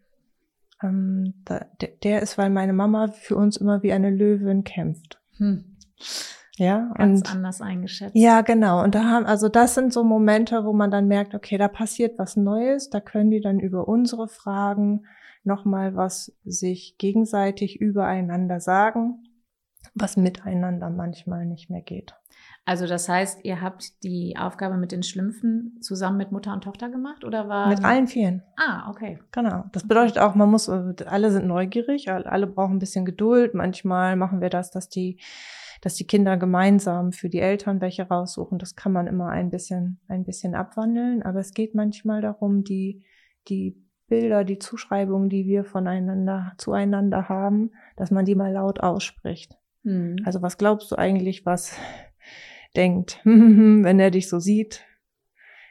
ähm, 0.82 1.34
da, 1.44 1.66
der 2.02 2.22
ist, 2.22 2.38
weil 2.38 2.48
meine 2.48 2.72
Mama 2.72 3.08
für 3.08 3.36
uns 3.36 3.58
immer 3.58 3.82
wie 3.82 3.92
eine 3.92 4.10
Löwin 4.10 4.64
kämpft. 4.64 5.20
Hm. 5.36 5.76
Ja, 6.56 6.92
ganz 6.96 7.20
und, 7.20 7.32
anders 7.32 7.62
eingeschätzt. 7.62 8.14
Ja, 8.14 8.42
genau. 8.42 8.82
Und 8.82 8.94
da 8.94 9.04
haben, 9.04 9.24
also 9.24 9.48
das 9.48 9.74
sind 9.74 9.92
so 9.92 10.04
Momente, 10.04 10.64
wo 10.64 10.72
man 10.72 10.90
dann 10.90 11.08
merkt, 11.08 11.34
okay, 11.34 11.56
da 11.56 11.68
passiert 11.68 12.18
was 12.18 12.36
Neues, 12.36 12.90
da 12.90 13.00
können 13.00 13.30
die 13.30 13.40
dann 13.40 13.58
über 13.58 13.88
unsere 13.88 14.28
Fragen 14.28 15.06
nochmal 15.44 15.96
was 15.96 16.36
sich 16.44 16.96
gegenseitig 16.98 17.80
übereinander 17.80 18.60
sagen, 18.60 19.24
was 19.94 20.16
miteinander 20.16 20.90
manchmal 20.90 21.46
nicht 21.46 21.70
mehr 21.70 21.82
geht. 21.82 22.14
Also 22.64 22.86
das 22.86 23.08
heißt, 23.08 23.44
ihr 23.44 23.60
habt 23.60 24.04
die 24.04 24.36
Aufgabe 24.38 24.76
mit 24.76 24.92
den 24.92 25.02
Schlümpfen 25.02 25.78
zusammen 25.80 26.16
mit 26.16 26.30
Mutter 26.30 26.52
und 26.52 26.62
Tochter 26.62 26.88
gemacht 26.88 27.24
oder 27.24 27.48
war 27.48 27.68
mit 27.68 27.84
allen 27.84 28.06
vielen? 28.06 28.42
Ah, 28.56 28.88
okay. 28.88 29.18
Genau. 29.32 29.64
Das 29.72 29.86
bedeutet 29.86 30.18
auch, 30.18 30.36
man 30.36 30.48
muss 30.48 30.68
alle 30.68 31.32
sind 31.32 31.46
neugierig, 31.46 32.08
alle 32.08 32.46
brauchen 32.46 32.76
ein 32.76 32.78
bisschen 32.78 33.04
Geduld. 33.04 33.54
Manchmal 33.54 34.14
machen 34.14 34.40
wir 34.40 34.50
das, 34.50 34.70
dass 34.70 34.88
die 34.88 35.18
dass 35.80 35.96
die 35.96 36.06
Kinder 36.06 36.36
gemeinsam 36.36 37.10
für 37.10 37.28
die 37.28 37.40
Eltern 37.40 37.80
welche 37.80 38.04
raussuchen. 38.04 38.60
Das 38.60 38.76
kann 38.76 38.92
man 38.92 39.08
immer 39.08 39.30
ein 39.30 39.50
bisschen 39.50 39.98
ein 40.06 40.22
bisschen 40.22 40.54
abwandeln, 40.54 41.24
aber 41.24 41.40
es 41.40 41.54
geht 41.54 41.74
manchmal 41.74 42.22
darum, 42.22 42.62
die 42.62 43.04
die 43.48 43.82
Bilder, 44.06 44.44
die 44.44 44.60
Zuschreibungen, 44.60 45.28
die 45.28 45.46
wir 45.46 45.64
voneinander 45.64 46.52
zueinander 46.58 47.28
haben, 47.28 47.72
dass 47.96 48.12
man 48.12 48.24
die 48.24 48.36
mal 48.36 48.52
laut 48.52 48.78
ausspricht. 48.78 49.56
Hm. 49.82 50.16
Also 50.24 50.40
was 50.42 50.56
glaubst 50.58 50.92
du 50.92 50.96
eigentlich, 50.96 51.44
was 51.44 51.76
denkt, 52.76 53.20
wenn 53.24 54.00
er 54.00 54.10
dich 54.10 54.28
so 54.28 54.38
sieht. 54.38 54.84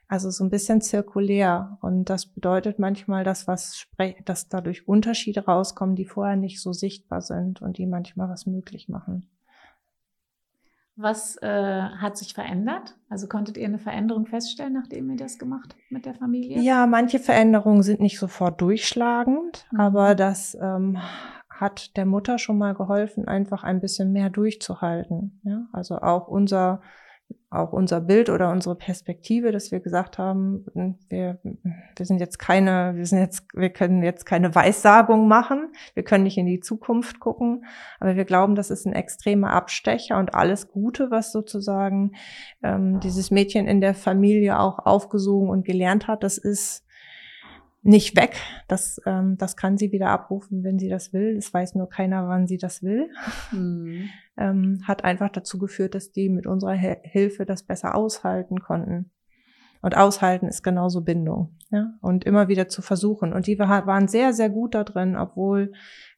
Also 0.07 0.29
so 0.29 0.43
ein 0.43 0.49
bisschen 0.49 0.81
zirkulär. 0.81 1.77
Und 1.81 2.09
das 2.09 2.25
bedeutet 2.25 2.79
manchmal, 2.79 3.23
dass 3.23 3.47
was, 3.47 3.87
dass 4.25 4.49
dadurch 4.49 4.87
Unterschiede 4.87 5.45
rauskommen, 5.45 5.95
die 5.95 6.05
vorher 6.05 6.35
nicht 6.35 6.61
so 6.61 6.73
sichtbar 6.73 7.21
sind 7.21 7.61
und 7.61 7.77
die 7.77 7.85
manchmal 7.85 8.29
was 8.29 8.45
möglich 8.45 8.89
machen. 8.89 9.29
Was 10.97 11.37
äh, 11.41 11.81
hat 11.81 12.17
sich 12.17 12.33
verändert? 12.33 12.95
Also 13.09 13.27
konntet 13.27 13.57
ihr 13.57 13.65
eine 13.65 13.79
Veränderung 13.79 14.25
feststellen, 14.25 14.73
nachdem 14.73 15.09
ihr 15.09 15.15
das 15.15 15.39
gemacht 15.39 15.75
mit 15.89 16.05
der 16.05 16.13
Familie? 16.13 16.59
Ja, 16.59 16.85
manche 16.85 17.17
Veränderungen 17.17 17.81
sind 17.81 18.01
nicht 18.01 18.19
sofort 18.19 18.59
durchschlagend, 18.59 19.65
mhm. 19.71 19.79
aber 19.79 20.15
das 20.15 20.57
ähm, 20.61 20.97
hat 21.61 21.95
der 21.95 22.05
Mutter 22.05 22.39
schon 22.39 22.57
mal 22.57 22.73
geholfen, 22.73 23.27
einfach 23.27 23.63
ein 23.63 23.79
bisschen 23.79 24.11
mehr 24.11 24.29
durchzuhalten. 24.29 25.39
Ja? 25.43 25.67
Also 25.71 25.99
auch 25.99 26.27
unser 26.27 26.81
auch 27.49 27.73
unser 27.73 27.99
Bild 28.01 28.29
oder 28.29 28.49
unsere 28.49 28.75
Perspektive, 28.75 29.51
dass 29.51 29.71
wir 29.71 29.81
gesagt 29.81 30.17
haben, 30.17 30.65
wir, 31.09 31.39
wir 31.43 32.05
sind 32.05 32.19
jetzt 32.19 32.39
keine, 32.39 32.93
wir 32.95 33.05
sind 33.05 33.19
jetzt, 33.19 33.45
wir 33.53 33.69
können 33.69 34.03
jetzt 34.03 34.25
keine 34.25 34.55
Weissagung 34.55 35.27
machen, 35.27 35.73
wir 35.93 36.03
können 36.03 36.23
nicht 36.23 36.37
in 36.37 36.45
die 36.45 36.61
Zukunft 36.61 37.19
gucken, 37.19 37.65
aber 37.99 38.15
wir 38.15 38.25
glauben, 38.25 38.55
das 38.55 38.69
ist 38.71 38.85
ein 38.85 38.93
extremer 38.93 39.51
Abstecher 39.51 40.17
und 40.17 40.33
alles 40.33 40.71
Gute, 40.71 41.11
was 41.11 41.31
sozusagen 41.31 42.13
ähm, 42.63 42.99
dieses 43.01 43.31
Mädchen 43.31 43.67
in 43.67 43.81
der 43.81 43.95
Familie 43.95 44.59
auch 44.59 44.79
aufgesogen 44.79 45.49
und 45.49 45.65
gelernt 45.65 46.07
hat, 46.07 46.23
das 46.23 46.37
ist 46.37 46.85
nicht 47.83 48.15
weg. 48.15 48.35
Das, 48.67 49.01
ähm, 49.05 49.37
das 49.37 49.57
kann 49.57 49.77
sie 49.77 49.91
wieder 49.91 50.09
abrufen, 50.09 50.63
wenn 50.63 50.77
sie 50.77 50.89
das 50.89 51.13
will. 51.13 51.35
Es 51.37 51.53
weiß 51.53 51.75
nur 51.75 51.89
keiner, 51.89 52.27
wann 52.27 52.47
sie 52.47 52.57
das 52.57 52.83
will. 52.83 53.09
Mhm. 53.51 54.09
Ähm, 54.37 54.79
hat 54.87 55.03
einfach 55.03 55.29
dazu 55.29 55.59
geführt, 55.59 55.93
dass 55.93 56.13
die 56.13 56.29
mit 56.29 56.47
unserer 56.47 56.73
Hilfe 56.73 57.45
das 57.45 57.63
besser 57.63 57.93
aushalten 57.93 58.59
konnten. 58.59 59.11
Und 59.81 59.95
aushalten 59.97 60.47
ist 60.47 60.63
genauso 60.63 61.01
Bindung. 61.01 61.57
Ja? 61.69 61.93
Und 62.01 62.23
immer 62.23 62.47
wieder 62.47 62.67
zu 62.67 62.81
versuchen. 62.81 63.33
Und 63.33 63.45
die 63.45 63.59
waren 63.59 64.07
sehr, 64.07 64.33
sehr 64.33 64.49
gut 64.49 64.73
da 64.73 64.83
drin, 64.83 65.15
obwohl 65.15 65.73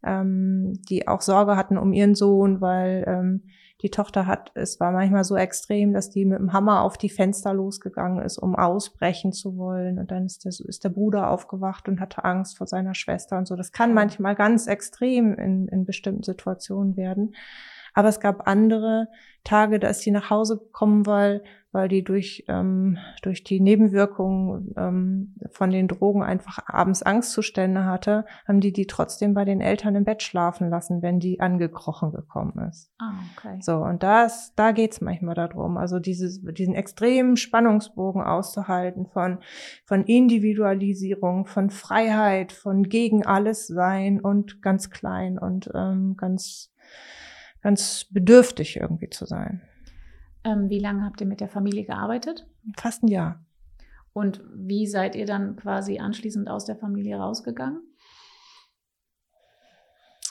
ähm, 0.06 0.80
die 0.89 1.08
auch 1.08 1.21
Sorge 1.21 1.58
hatten 1.58 1.78
um 1.78 1.91
ihren 1.91 2.15
Sohn, 2.15 2.62
weil 2.62 3.04
ähm, 3.08 3.43
die 3.84 3.91
Tochter 3.91 4.26
hat, 4.26 4.52
es 4.56 4.80
war 4.80 4.93
manchmal 4.93 5.26
so 5.26 5.36
extrem, 5.36 5.93
dass 5.93 6.10
die 6.10 6.24
mit 6.24 6.39
dem 6.39 6.54
Hammer 6.54 6.82
auf 6.82 6.98
die 6.98 7.10
Fenster 7.10 7.54
losgegangen 7.54 8.24
ist, 8.24 8.38
um 8.38 8.56
ausbrechen 8.56 9.34
zu 9.34 9.58
wollen. 9.58 10.00
Und 10.00 10.10
dann 10.10 10.26
ist 10.26 10.46
der, 10.46 10.54
ist 10.67 10.86
der 10.86 10.89
Bruder 10.89 11.30
aufgewacht 11.30 11.89
und 11.89 12.00
hatte 12.00 12.24
Angst 12.24 12.58
vor 12.58 12.65
seiner 12.65 12.96
Schwester 12.96 13.38
und 13.38 13.46
so. 13.46 13.58
Das 13.58 13.74
kann 13.74 13.93
manchmal 13.93 14.36
ganz 14.36 14.67
extrem 14.67 15.34
in, 15.36 15.67
in 15.67 15.84
bestimmten 15.84 16.24
Situationen 16.24 16.96
werden. 16.96 17.36
Aber 17.93 18.08
es 18.08 18.22
gab 18.22 18.48
andere 18.48 19.10
Tage, 19.43 19.80
da 19.80 19.89
ist 19.89 20.02
sie 20.02 20.12
nach 20.12 20.30
Hause 20.30 20.58
gekommen, 20.58 21.06
weil, 21.06 21.43
weil 21.73 21.89
die 21.89 22.03
durch, 22.03 22.45
ähm, 22.47 22.97
durch 23.23 23.43
die 23.43 23.59
Nebenwirkungen 23.59 24.73
ähm, 24.77 25.36
von 25.51 25.71
den 25.71 25.88
Drogen 25.88 26.23
einfach 26.23 26.59
abends 26.67 27.03
Angstzustände 27.03 27.83
hatte, 27.86 28.25
haben 28.47 28.62
die 28.62 28.71
die 28.71 28.88
trotzdem 28.88 29.33
bei 29.33 29.43
den 29.43 29.59
Eltern 29.59 29.95
im 29.95 30.05
Bett 30.05 30.23
schlafen 30.23 30.69
lassen, 30.69 31.01
wenn 31.01 31.19
die 31.19 31.39
angekrochen 31.39 32.12
gekommen 32.12 32.67
ist. 32.69 32.91
Ah, 32.99 33.13
okay. 33.36 33.57
So, 33.59 33.77
und 33.77 34.03
das, 34.03 34.53
da 34.55 34.71
geht's 34.71 35.01
manchmal 35.01 35.36
darum, 35.36 35.77
also 35.77 35.99
dieses, 35.99 36.41
diesen 36.41 36.75
extremen 36.75 37.36
Spannungsbogen 37.36 38.21
auszuhalten 38.21 39.07
von, 39.07 39.39
von 39.86 40.03
Individualisierung, 40.03 41.47
von 41.47 41.69
Freiheit, 41.69 42.51
von 42.53 42.83
gegen 42.83 43.25
alles 43.25 43.67
sein 43.67 44.21
und 44.21 44.62
ganz 44.62 44.89
klein 44.89 45.38
und 45.38 45.69
ähm, 45.73 46.15
ganz 46.15 46.69
ganz 47.63 48.05
bedürftig 48.12 48.77
irgendwie 48.77 49.09
zu 49.09 49.25
sein. 49.25 49.62
Ähm, 50.43 50.69
wie 50.69 50.79
lange 50.79 51.03
habt 51.03 51.21
ihr 51.21 51.27
mit 51.27 51.39
der 51.39 51.49
Familie 51.49 51.86
gearbeitet? 51.86 52.45
Fast 52.77 53.03
ein 53.03 53.08
Jahr. 53.08 53.43
Und 54.13 54.41
wie 54.53 54.86
seid 54.86 55.15
ihr 55.15 55.25
dann 55.25 55.56
quasi 55.56 55.99
anschließend 55.99 56.49
aus 56.49 56.65
der 56.65 56.75
Familie 56.75 57.17
rausgegangen? 57.17 57.82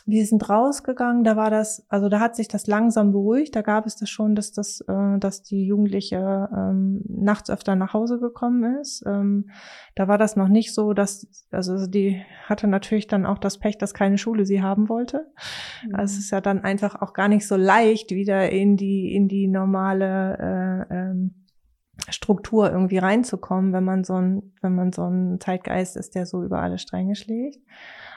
Wir 0.05 0.27
sind 0.27 0.49
rausgegangen, 0.49 1.25
da 1.25 1.37
war 1.37 1.51
das, 1.51 1.87
also 1.89 2.09
da 2.09 2.21
hat 2.21 2.35
sich 2.37 2.49
das 2.49 2.67
langsam 2.67 3.13
beruhigt, 3.13 3.55
da 3.55 3.63
gab 3.63 3.87
es 3.87 3.97
das 3.97 4.11
schon, 4.11 4.35
dass 4.35 4.53
das, 4.53 4.81
äh, 4.83 5.19
dass 5.19 5.43
die 5.43 5.65
Jugendliche 5.65 6.49
ähm, 6.53 7.03
nachts 7.09 7.51
öfter 7.51 7.77
nach 7.77 7.95
Hause 7.95 8.19
gekommen 8.19 8.81
ist. 8.81 9.05
Ähm, 9.07 9.51
da 9.95 10.09
war 10.09 10.19
das 10.19 10.37
noch 10.37 10.49
nicht 10.49 10.75
so, 10.75 10.93
dass, 10.93 11.27
also 11.51 11.87
die 11.87 12.23
hatte 12.47 12.67
natürlich 12.67 13.07
dann 13.07 13.27
auch 13.27 13.39
das 13.39 13.59
Pech, 13.59 13.79
dass 13.79 13.95
keine 13.95 14.19
Schule 14.19 14.45
sie 14.45 14.63
haben 14.63 14.89
wollte. 14.89 15.27
Mhm. 15.87 15.95
Also 15.95 16.15
es 16.15 16.25
ist 16.25 16.31
ja 16.31 16.41
dann 16.41 16.65
einfach 16.65 17.01
auch 17.01 17.13
gar 17.13 17.29
nicht 17.29 17.47
so 17.47 17.57
leicht, 17.57 18.11
wieder 18.11 18.51
in 18.51 18.77
die, 18.77 19.15
in 19.15 19.29
die 19.29 19.47
normale 19.47 20.87
äh, 20.91 20.95
ähm, 20.95 21.35
Struktur 22.09 22.71
irgendwie 22.71 22.99
reinzukommen, 22.99 23.73
wenn 23.73 23.85
man 23.85 24.05
so 24.05 24.15
ein, 24.15 24.55
wenn 24.61 24.75
man 24.75 24.93
so 24.93 25.05
ein 25.05 25.39
Zeitgeist 25.41 25.97
ist, 25.97 26.15
der 26.15 26.27
so 26.27 26.43
über 26.43 26.61
alle 26.61 26.79
Stränge 26.79 27.15
schlägt. 27.15 27.61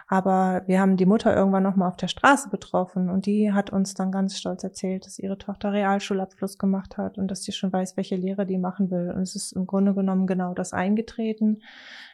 Aber 0.08 0.64
wir 0.68 0.80
haben 0.80 0.98
die 0.98 1.08
Mutter 1.08 1.36
irgendwann 1.36 1.64
nochmal 1.64 1.90
auf 1.90 1.98
der 1.98 2.08
Straße 2.08 2.50
betroffen 2.50 3.10
und 3.10 3.26
die 3.26 3.52
hat 3.52 3.72
uns 3.72 3.96
dann 3.96 4.12
ganz 4.12 4.38
stolz 4.38 4.64
erzählt, 4.64 5.06
dass 5.06 5.18
ihre 5.18 5.38
Tochter 5.38 5.74
Realschulabschluss 5.74 6.60
gemacht 6.60 6.98
hat 6.98 7.18
und 7.18 7.32
dass 7.32 7.44
sie 7.44 7.52
schon 7.52 7.74
weiß, 7.74 7.98
welche 7.98 8.16
Lehre 8.16 8.46
die 8.46 8.60
machen 8.60 8.92
will. 8.92 9.12
Und 9.16 9.22
es 9.24 9.36
ist 9.36 9.54
im 9.54 9.66
Grunde 9.66 9.96
genommen 9.96 10.28
genau 10.28 10.54
das 10.54 10.74
eingetreten. 10.74 11.64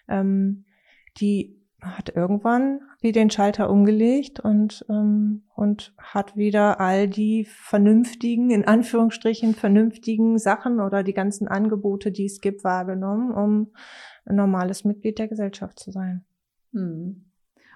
Ähm, 0.08 0.64
die 1.18 1.62
hat 1.82 2.16
irgendwann 2.16 2.82
wie 3.02 3.12
den 3.12 3.32
Schalter 3.32 3.70
umgelegt 3.70 4.40
und, 4.40 4.86
ähm, 4.88 5.44
und 5.56 5.94
hat 5.98 6.38
wieder 6.38 6.80
all 6.80 7.10
die 7.10 7.46
vernünftigen, 7.46 8.52
in 8.52 8.66
Anführungsstrichen 8.66 9.56
vernünftigen 9.56 10.38
Sachen 10.38 10.80
oder 10.80 11.04
die 11.04 11.14
ganzen 11.14 11.48
Angebote, 11.48 12.12
die 12.12 12.26
es 12.26 12.40
gibt, 12.40 12.64
wahrgenommen, 12.64 13.32
um 13.32 13.74
ein 14.26 14.36
normales 14.36 14.86
Mitglied 14.86 15.18
der 15.18 15.28
Gesellschaft 15.28 15.80
zu 15.80 15.92
sein. 15.92 16.24
Hm. 16.72 17.31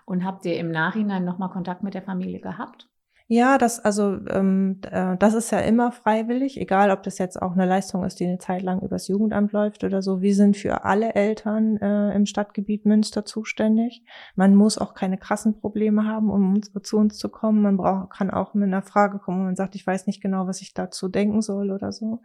Und 0.05 0.23
habt 0.23 0.45
ihr 0.45 0.57
im 0.57 0.71
Nachhinein 0.71 1.25
nochmal 1.25 1.49
Kontakt 1.49 1.83
mit 1.83 1.93
der 1.93 2.03
Familie 2.03 2.39
gehabt? 2.39 2.87
Ja, 3.27 3.57
das 3.57 3.79
also 3.79 4.19
ähm, 4.29 4.81
äh, 4.91 5.17
das 5.17 5.33
ist 5.33 5.51
ja 5.51 5.57
immer 5.59 5.91
freiwillig, 5.91 6.61
egal 6.61 6.91
ob 6.91 7.01
das 7.01 7.17
jetzt 7.17 7.41
auch 7.41 7.53
eine 7.53 7.65
Leistung 7.65 8.03
ist, 8.03 8.19
die 8.19 8.25
eine 8.27 8.37
Zeit 8.37 8.61
lang 8.61 8.81
übers 8.81 9.07
Jugendamt 9.07 9.51
läuft 9.51 9.83
oder 9.83 10.03
so. 10.03 10.21
Wir 10.21 10.35
sind 10.35 10.55
für 10.55 10.85
alle 10.85 11.15
Eltern 11.15 11.77
äh, 11.77 12.13
im 12.15 12.27
Stadtgebiet 12.27 12.85
Münster 12.85 13.25
zuständig. 13.25 14.03
Man 14.35 14.53
muss 14.53 14.77
auch 14.77 14.93
keine 14.93 15.17
krassen 15.17 15.59
Probleme 15.59 16.05
haben, 16.05 16.29
um 16.29 16.53
uns, 16.53 16.71
zu 16.83 16.97
uns 16.97 17.17
zu 17.17 17.29
kommen. 17.29 17.63
Man 17.63 17.77
braucht, 17.77 18.11
kann 18.11 18.29
auch 18.29 18.53
mit 18.53 18.67
einer 18.67 18.83
Frage 18.83 19.17
kommen, 19.17 19.39
wo 19.39 19.45
man 19.45 19.55
sagt, 19.55 19.73
ich 19.73 19.87
weiß 19.87 20.05
nicht 20.05 20.21
genau, 20.21 20.45
was 20.45 20.61
ich 20.61 20.75
dazu 20.75 21.07
denken 21.09 21.41
soll 21.41 21.71
oder 21.71 21.91
so. 21.91 22.21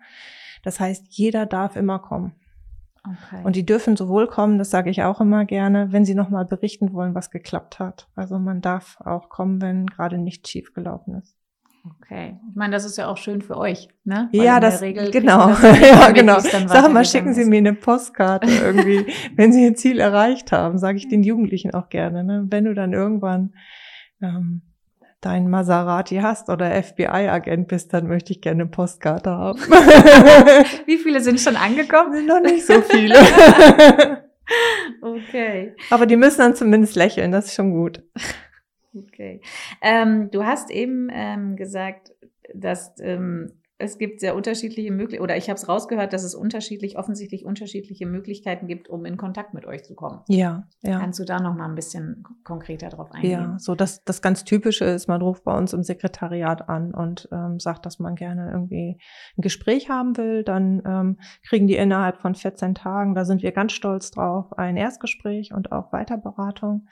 Das 0.62 0.80
heißt, 0.80 1.06
jeder 1.08 1.46
darf 1.46 1.76
immer 1.76 1.98
kommen. 1.98 2.34
Okay. 3.04 3.42
Und 3.44 3.56
die 3.56 3.64
dürfen 3.64 3.96
sowohl 3.96 4.26
kommen, 4.26 4.58
das 4.58 4.70
sage 4.70 4.90
ich 4.90 5.02
auch 5.02 5.20
immer 5.20 5.44
gerne, 5.46 5.90
wenn 5.90 6.04
sie 6.04 6.14
nochmal 6.14 6.44
berichten 6.44 6.92
wollen, 6.92 7.14
was 7.14 7.30
geklappt 7.30 7.78
hat. 7.78 8.08
Also 8.14 8.38
man 8.38 8.60
darf 8.60 8.98
auch 9.00 9.28
kommen, 9.28 9.62
wenn 9.62 9.86
gerade 9.86 10.18
nichts 10.18 10.50
schief 10.50 10.74
gelaufen 10.74 11.14
ist. 11.14 11.34
Okay. 11.96 12.38
Ich 12.50 12.56
meine, 12.56 12.72
das 12.72 12.84
ist 12.84 12.98
ja 12.98 13.08
auch 13.08 13.16
schön 13.16 13.40
für 13.40 13.56
euch, 13.56 13.88
ne? 14.04 14.28
Weil 14.32 14.44
ja, 14.44 14.60
das, 14.60 14.82
Regel 14.82 15.10
genau. 15.10 15.48
Das 15.48 15.62
ja, 15.80 16.10
genau. 16.10 16.38
Sag 16.38 16.92
mal, 16.92 17.06
schicken 17.06 17.32
Sie 17.32 17.46
mir 17.46 17.58
eine 17.58 17.72
Postkarte 17.72 18.50
irgendwie, 18.50 19.06
wenn 19.36 19.52
Sie 19.52 19.64
Ihr 19.64 19.74
Ziel 19.74 19.98
erreicht 19.98 20.52
haben, 20.52 20.76
sage 20.76 20.98
ich 20.98 21.08
den 21.08 21.22
Jugendlichen 21.22 21.72
auch 21.72 21.88
gerne, 21.88 22.22
ne? 22.22 22.46
Wenn 22.50 22.64
du 22.66 22.74
dann 22.74 22.92
irgendwann, 22.92 23.54
ähm, 24.20 24.60
dein 25.20 25.48
Maserati 25.48 26.16
hast 26.16 26.48
oder 26.48 26.83
FBI-Agent 26.83 27.68
bist, 27.68 27.92
dann 27.92 28.06
möchte 28.06 28.33
ich 28.33 28.40
gerne 28.40 28.62
eine 28.62 28.70
Postkarte 28.70 29.30
haben. 29.30 29.59
Wie 30.87 30.98
viele 30.98 31.20
sind 31.20 31.40
schon 31.40 31.56
angekommen? 31.56 32.26
Noch 32.26 32.40
nicht 32.40 32.66
so 32.66 32.80
viele. 32.80 33.16
okay. 35.02 35.74
Aber 35.90 36.06
die 36.06 36.16
müssen 36.16 36.38
dann 36.38 36.54
zumindest 36.54 36.96
lächeln, 36.96 37.33
das 37.33 37.46
ist 37.46 37.54
schon 37.54 37.72
gut. 37.72 38.02
Okay. 38.94 39.40
Ähm, 39.83 40.30
du 40.30 40.44
hast 40.44 40.70
eben 40.70 41.09
ähm, 41.12 41.56
gesagt, 41.56 42.12
dass 42.54 42.92
ähm, 43.00 43.59
es 43.80 43.98
gibt 43.98 44.20
sehr 44.20 44.36
unterschiedliche 44.36 44.90
Möglichkeiten, 44.90 45.22
oder 45.22 45.36
ich 45.36 45.48
habe 45.48 45.56
es 45.56 45.68
rausgehört, 45.68 46.12
dass 46.12 46.22
es 46.22 46.34
unterschiedlich, 46.34 46.98
offensichtlich 46.98 47.44
unterschiedliche 47.44 48.06
Möglichkeiten 48.06 48.66
gibt, 48.66 48.88
um 48.88 49.04
in 49.04 49.16
Kontakt 49.16 49.54
mit 49.54 49.64
euch 49.64 49.84
zu 49.84 49.94
kommen. 49.94 50.20
Ja, 50.28 50.68
ja. 50.82 50.98
Kannst 50.98 51.18
du 51.18 51.24
da 51.24 51.40
noch 51.40 51.54
mal 51.54 51.66
ein 51.66 51.74
bisschen 51.74 52.24
konkreter 52.44 52.90
drauf 52.90 53.10
eingehen? 53.12 53.30
Ja, 53.30 53.56
so 53.58 53.74
das, 53.74 54.04
das 54.04 54.20
ganz 54.20 54.44
Typische 54.44 54.84
ist, 54.84 55.08
man 55.08 55.22
ruft 55.22 55.44
bei 55.44 55.56
uns 55.56 55.72
im 55.72 55.82
Sekretariat 55.82 56.68
an 56.68 56.92
und 56.94 57.28
ähm, 57.32 57.58
sagt, 57.58 57.86
dass 57.86 57.98
man 57.98 58.14
gerne 58.14 58.50
irgendwie 58.52 58.98
ein 59.38 59.42
Gespräch 59.42 59.88
haben 59.88 60.16
will. 60.16 60.44
Dann 60.44 60.82
ähm, 60.84 61.18
kriegen 61.48 61.66
die 61.66 61.76
innerhalb 61.76 62.18
von 62.18 62.34
14 62.34 62.74
Tagen, 62.74 63.14
da 63.14 63.24
sind 63.24 63.42
wir 63.42 63.52
ganz 63.52 63.72
stolz 63.72 64.10
drauf, 64.10 64.56
ein 64.58 64.76
Erstgespräch 64.76 65.54
und 65.54 65.72
auch 65.72 65.92
Weiterberatung 65.92 66.86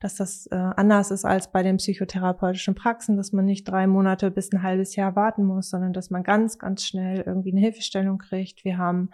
dass 0.00 0.16
das 0.16 0.46
äh, 0.46 0.56
anders 0.56 1.10
ist 1.10 1.24
als 1.24 1.52
bei 1.52 1.62
den 1.62 1.76
psychotherapeutischen 1.76 2.74
Praxen, 2.74 3.16
dass 3.16 3.32
man 3.32 3.44
nicht 3.44 3.64
drei 3.64 3.86
Monate 3.86 4.30
bis 4.30 4.50
ein 4.50 4.62
halbes 4.62 4.96
Jahr 4.96 5.14
warten 5.14 5.44
muss, 5.44 5.70
sondern 5.70 5.92
dass 5.92 6.10
man 6.10 6.22
ganz, 6.22 6.58
ganz 6.58 6.84
schnell 6.84 7.22
irgendwie 7.24 7.52
eine 7.52 7.60
Hilfestellung 7.60 8.18
kriegt. 8.18 8.64
Wir 8.64 8.78
haben 8.78 9.10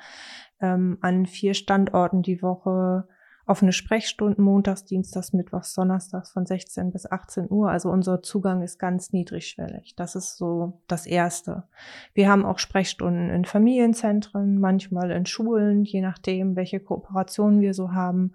ähm, 0.61 0.99
an 1.01 1.27
vier 1.27 1.55
Standorten 1.55 2.23
die 2.23 2.41
Woche 2.41 3.09
offene 3.47 3.73
Sprechstunden 3.73 4.43
montags, 4.43 4.85
dienstags, 4.85 5.33
mittwochs, 5.33 5.73
donnerstags 5.75 6.31
von 6.31 6.47
16 6.47 6.91
bis 6.91 7.11
18 7.11 7.49
Uhr. 7.49 7.71
Also 7.71 7.91
unser 7.91 8.23
Zugang 8.23 8.63
ist 8.63 8.79
ganz 8.79 9.13
niedrigschwellig. 9.13 9.95
Das 9.97 10.17
ist 10.17 10.37
so 10.37 10.83
das 10.89 11.07
Erste. 11.07 11.65
Wir 12.13 12.29
haben 12.29 12.45
auch 12.45 12.59
Sprechstunden 12.59 13.31
in 13.31 13.45
Familienzentren, 13.45 14.59
manchmal 14.59 15.13
in 15.13 15.27
Schulen, 15.27 15.85
je 15.85 16.01
nachdem, 16.01 16.57
welche 16.57 16.81
Kooperationen 16.81 17.61
wir 17.61 17.73
so 17.73 17.93
haben. 17.93 18.33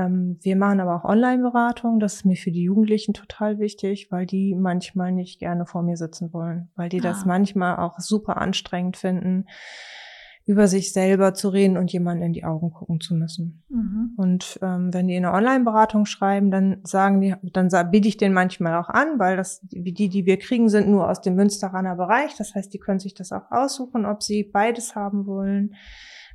Ähm, 0.00 0.38
wir 0.40 0.56
machen 0.56 0.80
aber 0.80 0.96
auch 0.96 1.04
Online-Beratung. 1.04 2.00
Das 2.00 2.14
ist 2.14 2.24
mir 2.24 2.36
für 2.36 2.50
die 2.50 2.62
Jugendlichen 2.62 3.12
total 3.12 3.58
wichtig, 3.58 4.10
weil 4.10 4.26
die 4.26 4.54
manchmal 4.54 5.12
nicht 5.12 5.38
gerne 5.38 5.66
vor 5.66 5.82
mir 5.82 5.96
sitzen 5.96 6.32
wollen, 6.32 6.70
weil 6.76 6.88
die 6.88 7.00
ah. 7.00 7.04
das 7.04 7.24
manchmal 7.26 7.76
auch 7.76 7.98
super 7.98 8.38
anstrengend 8.38 8.96
finden, 8.96 9.46
über 10.46 10.66
sich 10.68 10.92
selber 10.92 11.34
zu 11.34 11.50
reden 11.50 11.76
und 11.76 11.92
jemanden 11.92 12.24
in 12.24 12.32
die 12.32 12.44
Augen 12.44 12.72
gucken 12.72 13.00
zu 13.00 13.14
müssen. 13.14 13.62
Mhm. 13.68 14.14
Und 14.16 14.58
ähm, 14.62 14.92
wenn 14.92 15.06
die 15.06 15.14
in 15.14 15.24
eine 15.24 15.36
Online-Beratung 15.36 16.06
schreiben, 16.06 16.50
dann 16.50 16.80
sagen 16.82 17.20
die, 17.20 17.34
dann 17.52 17.68
biete 17.90 18.08
ich 18.08 18.16
den 18.16 18.32
manchmal 18.32 18.74
auch 18.76 18.88
an, 18.88 19.18
weil 19.18 19.36
das 19.36 19.64
wie 19.70 19.92
die, 19.92 20.08
die 20.08 20.24
wir 20.24 20.38
kriegen, 20.38 20.68
sind 20.68 20.88
nur 20.88 21.08
aus 21.08 21.20
dem 21.20 21.34
Münsteraner 21.34 21.94
Bereich. 21.94 22.34
Das 22.36 22.54
heißt, 22.54 22.72
die 22.72 22.78
können 22.78 23.00
sich 23.00 23.14
das 23.14 23.32
auch 23.32 23.50
aussuchen, 23.50 24.06
ob 24.06 24.22
sie 24.22 24.44
beides 24.44 24.96
haben 24.96 25.26
wollen. 25.26 25.74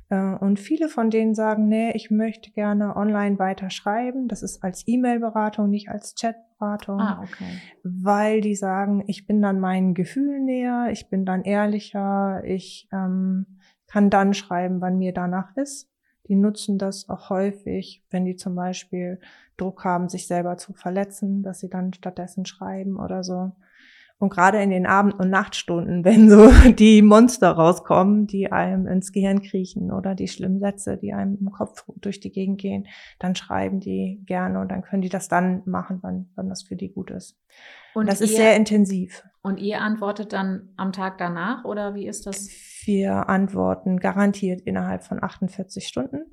Äh, 0.08 0.34
und 0.36 0.60
viele 0.60 0.88
von 0.88 1.10
denen 1.10 1.34
sagen, 1.34 1.68
nee, 1.68 1.92
ich 1.92 2.10
möchte 2.10 2.50
gerne 2.50 2.96
online 2.96 3.38
weiter 3.38 3.70
schreiben. 3.70 4.28
Das 4.28 4.42
ist 4.42 4.62
als 4.62 4.86
E-Mail-Beratung, 4.86 5.68
nicht 5.68 5.88
als 5.88 6.14
Chat-Beratung. 6.14 7.00
Ah, 7.00 7.22
okay. 7.22 7.60
Weil 7.82 8.40
die 8.40 8.54
sagen, 8.54 9.04
ich 9.06 9.26
bin 9.26 9.42
dann 9.42 9.60
meinen 9.60 9.94
Gefühlen 9.94 10.44
näher, 10.44 10.88
ich 10.90 11.08
bin 11.08 11.24
dann 11.24 11.42
ehrlicher, 11.42 12.42
ich 12.44 12.88
ähm, 12.92 13.58
kann 13.86 14.10
dann 14.10 14.34
schreiben, 14.34 14.80
wann 14.80 14.98
mir 14.98 15.12
danach 15.12 15.56
ist. 15.56 15.90
Die 16.28 16.34
nutzen 16.34 16.76
das 16.78 17.08
auch 17.08 17.30
häufig, 17.30 18.04
wenn 18.10 18.24
die 18.24 18.34
zum 18.34 18.56
Beispiel 18.56 19.20
Druck 19.56 19.84
haben, 19.84 20.08
sich 20.08 20.26
selber 20.26 20.56
zu 20.56 20.72
verletzen, 20.72 21.42
dass 21.42 21.60
sie 21.60 21.70
dann 21.70 21.92
stattdessen 21.92 22.46
schreiben 22.46 22.98
oder 22.98 23.22
so. 23.22 23.52
Und 24.18 24.30
gerade 24.30 24.62
in 24.62 24.70
den 24.70 24.86
Abend- 24.86 25.18
und 25.18 25.28
Nachtstunden, 25.28 26.04
wenn 26.04 26.30
so 26.30 26.50
die 26.72 27.02
Monster 27.02 27.50
rauskommen, 27.52 28.26
die 28.26 28.50
einem 28.50 28.86
ins 28.86 29.12
Gehirn 29.12 29.42
kriechen 29.42 29.92
oder 29.92 30.14
die 30.14 30.28
schlimmen 30.28 30.58
Sätze, 30.58 30.96
die 30.96 31.12
einem 31.12 31.36
im 31.40 31.50
Kopf 31.50 31.84
durch 31.96 32.20
die 32.20 32.32
Gegend 32.32 32.60
gehen, 32.60 32.86
dann 33.18 33.34
schreiben 33.34 33.80
die 33.80 34.22
gerne 34.26 34.60
und 34.60 34.70
dann 34.70 34.82
können 34.82 35.02
die 35.02 35.08
das 35.08 35.28
dann 35.28 35.62
machen, 35.66 35.98
wann, 36.02 36.30
wann 36.34 36.48
das 36.48 36.62
für 36.62 36.76
die 36.76 36.92
gut 36.92 37.10
ist. 37.10 37.38
Und 37.94 38.08
das 38.08 38.20
ihr, 38.20 38.26
ist 38.26 38.36
sehr 38.36 38.56
intensiv. 38.56 39.22
Und 39.42 39.58
ihr 39.58 39.80
antwortet 39.80 40.32
dann 40.32 40.70
am 40.76 40.92
Tag 40.92 41.18
danach 41.18 41.64
oder 41.64 41.94
wie 41.94 42.06
ist 42.06 42.26
das? 42.26 42.48
Wir 42.84 43.28
antworten 43.28 43.98
garantiert 43.98 44.62
innerhalb 44.62 45.02
von 45.02 45.22
48 45.22 45.86
Stunden 45.86 46.26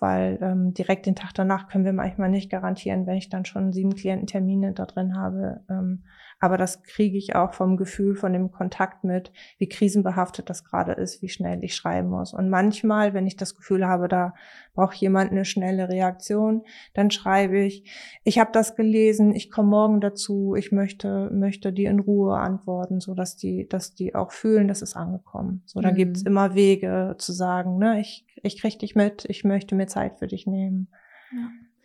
weil 0.00 0.38
ähm, 0.40 0.74
direkt 0.74 1.06
den 1.06 1.16
Tag 1.16 1.32
danach 1.34 1.68
können 1.68 1.84
wir 1.84 1.92
manchmal 1.92 2.28
nicht 2.28 2.50
garantieren, 2.50 3.06
wenn 3.06 3.16
ich 3.16 3.28
dann 3.28 3.44
schon 3.44 3.72
sieben 3.72 3.94
Kliententermine 3.94 4.72
da 4.72 4.86
drin 4.86 5.16
habe. 5.16 5.60
Ähm, 5.70 6.04
aber 6.46 6.58
das 6.58 6.84
kriege 6.84 7.18
ich 7.18 7.34
auch 7.34 7.54
vom 7.54 7.76
Gefühl, 7.76 8.14
von 8.14 8.32
dem 8.32 8.52
Kontakt 8.52 9.02
mit, 9.02 9.32
wie 9.58 9.68
krisenbehaftet 9.68 10.48
das 10.48 10.62
gerade 10.62 10.92
ist, 10.92 11.20
wie 11.20 11.28
schnell 11.28 11.58
ich 11.64 11.74
schreiben 11.74 12.08
muss. 12.08 12.32
Und 12.32 12.50
manchmal, 12.50 13.14
wenn 13.14 13.26
ich 13.26 13.36
das 13.36 13.56
Gefühl 13.56 13.84
habe, 13.84 14.06
da 14.06 14.32
braucht 14.72 14.94
jemand 14.94 15.32
eine 15.32 15.44
schnelle 15.44 15.88
Reaktion, 15.88 16.62
dann 16.94 17.10
schreibe 17.10 17.58
ich, 17.58 17.90
ich 18.22 18.38
habe 18.38 18.52
das 18.52 18.76
gelesen, 18.76 19.34
ich 19.34 19.50
komme 19.50 19.70
morgen 19.70 20.00
dazu, 20.00 20.54
ich 20.54 20.70
möchte, 20.70 21.30
möchte 21.32 21.72
die 21.72 21.86
in 21.86 21.98
Ruhe 21.98 22.36
antworten, 22.36 23.00
so 23.00 23.14
dass 23.14 23.36
die, 23.36 23.66
dass 23.68 23.96
die 23.96 24.14
auch 24.14 24.30
fühlen, 24.30 24.68
dass 24.68 24.82
es 24.82 24.94
angekommen. 24.94 25.64
So, 25.66 25.80
dann 25.80 25.94
mhm. 25.94 25.98
gibt 25.98 26.16
es 26.18 26.22
immer 26.22 26.54
Wege 26.54 27.16
zu 27.18 27.32
sagen, 27.32 27.78
ne, 27.78 27.98
ich, 27.98 28.24
ich 28.44 28.60
krieg 28.60 28.78
dich 28.78 28.94
mit, 28.94 29.24
ich 29.24 29.42
möchte 29.42 29.74
mir 29.74 29.88
Zeit 29.88 30.20
für 30.20 30.28
dich 30.28 30.46
nehmen. 30.46 30.92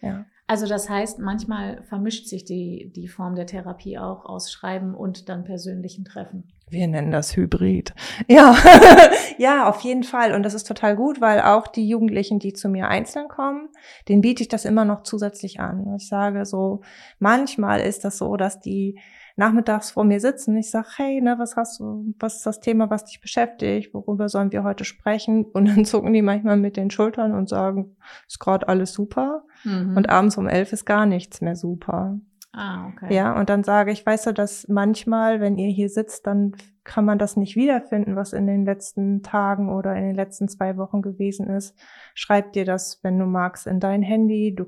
Ja. 0.02 0.08
ja. 0.08 0.26
Also 0.52 0.68
das 0.68 0.90
heißt, 0.90 1.20
manchmal 1.20 1.82
vermischt 1.84 2.28
sich 2.28 2.44
die, 2.44 2.92
die 2.94 3.08
Form 3.08 3.36
der 3.36 3.46
Therapie 3.46 3.98
auch 3.98 4.26
aus 4.26 4.52
Schreiben 4.52 4.96
und 4.96 5.30
dann 5.30 5.46
persönlichen 5.46 6.04
Treffen. 6.04 6.44
Wir 6.70 6.90
nennen 6.90 7.10
das 7.10 7.38
Hybrid. 7.38 7.94
Ja, 8.28 8.58
ja, 9.38 9.70
auf 9.70 9.80
jeden 9.80 10.04
Fall. 10.04 10.34
Und 10.34 10.44
das 10.44 10.54
ist 10.54 10.68
total 10.68 10.98
gut, 10.98 11.22
weil 11.22 11.40
auch 11.40 11.68
die 11.68 11.88
Jugendlichen, 11.88 12.40
die 12.40 12.52
zu 12.52 12.68
mir 12.68 12.90
einzeln 12.90 13.30
kommen, 13.30 13.70
denen 14.10 14.20
biete 14.20 14.44
ich 14.44 14.50
das 14.50 14.66
immer 14.66 14.84
noch 14.84 15.04
zusätzlich 15.04 15.62
an. 15.62 15.96
Ich 15.96 16.10
sage 16.10 16.46
so, 16.46 16.82
manchmal 17.18 17.80
ist 17.80 18.04
das 18.04 18.18
so, 18.18 18.36
dass 18.36 18.60
die 18.60 19.00
nachmittags 19.42 19.90
vor 19.90 20.04
mir 20.04 20.20
sitzen. 20.20 20.56
Ich 20.56 20.70
sage, 20.70 20.88
hey, 20.98 21.20
ne, 21.20 21.36
was 21.40 21.56
hast 21.56 21.80
du, 21.80 22.14
was 22.20 22.38
ist 22.38 22.46
das 22.46 22.60
Thema, 22.60 22.92
was 22.92 23.06
dich 23.06 23.22
beschäftigt? 23.22 23.92
Worüber 23.92 24.30
sollen 24.30 24.52
wir 24.52 24.64
heute 24.64 24.86
sprechen? 24.86 25.46
Und 25.54 25.68
dann 25.68 25.84
zucken 25.84 26.14
die 26.14 26.22
manchmal 26.22 26.58
mit 26.58 26.78
den 26.78 26.92
Schultern 26.92 27.34
und 27.34 27.50
sagen, 27.50 27.98
ist 28.28 28.40
gerade 28.40 28.68
alles 28.68 28.94
super. 28.94 29.44
Mhm. 29.64 29.98
Und 29.98 30.10
abends 30.10 30.38
um 30.38 30.48
elf 30.48 30.72
ist 30.74 30.86
gar 30.86 31.06
nichts 31.06 31.42
mehr 31.42 31.56
super. 31.56 32.20
Ah, 32.54 32.88
okay. 32.88 33.14
Ja, 33.14 33.38
und 33.40 33.50
dann 33.50 33.64
sage 33.64 33.92
ich, 33.92 34.06
weißt 34.06 34.28
du, 34.28 34.34
dass 34.34 34.68
manchmal, 34.68 35.40
wenn 35.40 35.58
ihr 35.58 35.70
hier 35.70 35.88
sitzt, 35.88 36.28
dann 36.28 36.52
kann 36.84 37.06
man 37.06 37.18
das 37.18 37.38
nicht 37.38 37.56
wiederfinden, 37.56 38.18
was 38.18 38.34
in 38.34 38.46
den 38.46 38.66
letzten 38.66 39.24
Tagen 39.24 39.70
oder 39.70 39.96
in 39.96 40.04
den 40.04 40.16
letzten 40.16 40.50
zwei 40.50 40.76
Wochen 40.76 41.02
gewesen 41.02 41.48
ist. 41.48 41.78
Schreib 42.14 42.52
dir 42.52 42.66
das, 42.66 43.00
wenn 43.04 43.18
du 43.18 43.26
magst, 43.26 43.68
in 43.68 43.80
dein 43.80 44.02
Handy. 44.02 44.54
Du 44.54 44.66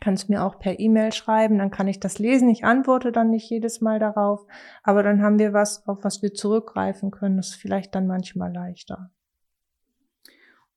kannst 0.00 0.28
mir 0.28 0.44
auch 0.44 0.58
per 0.58 0.78
E-Mail 0.78 1.12
schreiben, 1.12 1.58
dann 1.58 1.70
kann 1.70 1.88
ich 1.88 2.00
das 2.00 2.18
lesen. 2.18 2.48
Ich 2.48 2.64
antworte 2.64 3.12
dann 3.12 3.30
nicht 3.30 3.48
jedes 3.50 3.80
Mal 3.80 3.98
darauf, 3.98 4.46
aber 4.82 5.02
dann 5.02 5.22
haben 5.22 5.38
wir 5.38 5.52
was, 5.52 5.86
auf 5.86 6.04
was 6.04 6.22
wir 6.22 6.34
zurückgreifen 6.34 7.10
können. 7.10 7.36
Das 7.36 7.48
ist 7.48 7.54
vielleicht 7.56 7.94
dann 7.94 8.06
manchmal 8.06 8.52
leichter. 8.52 9.10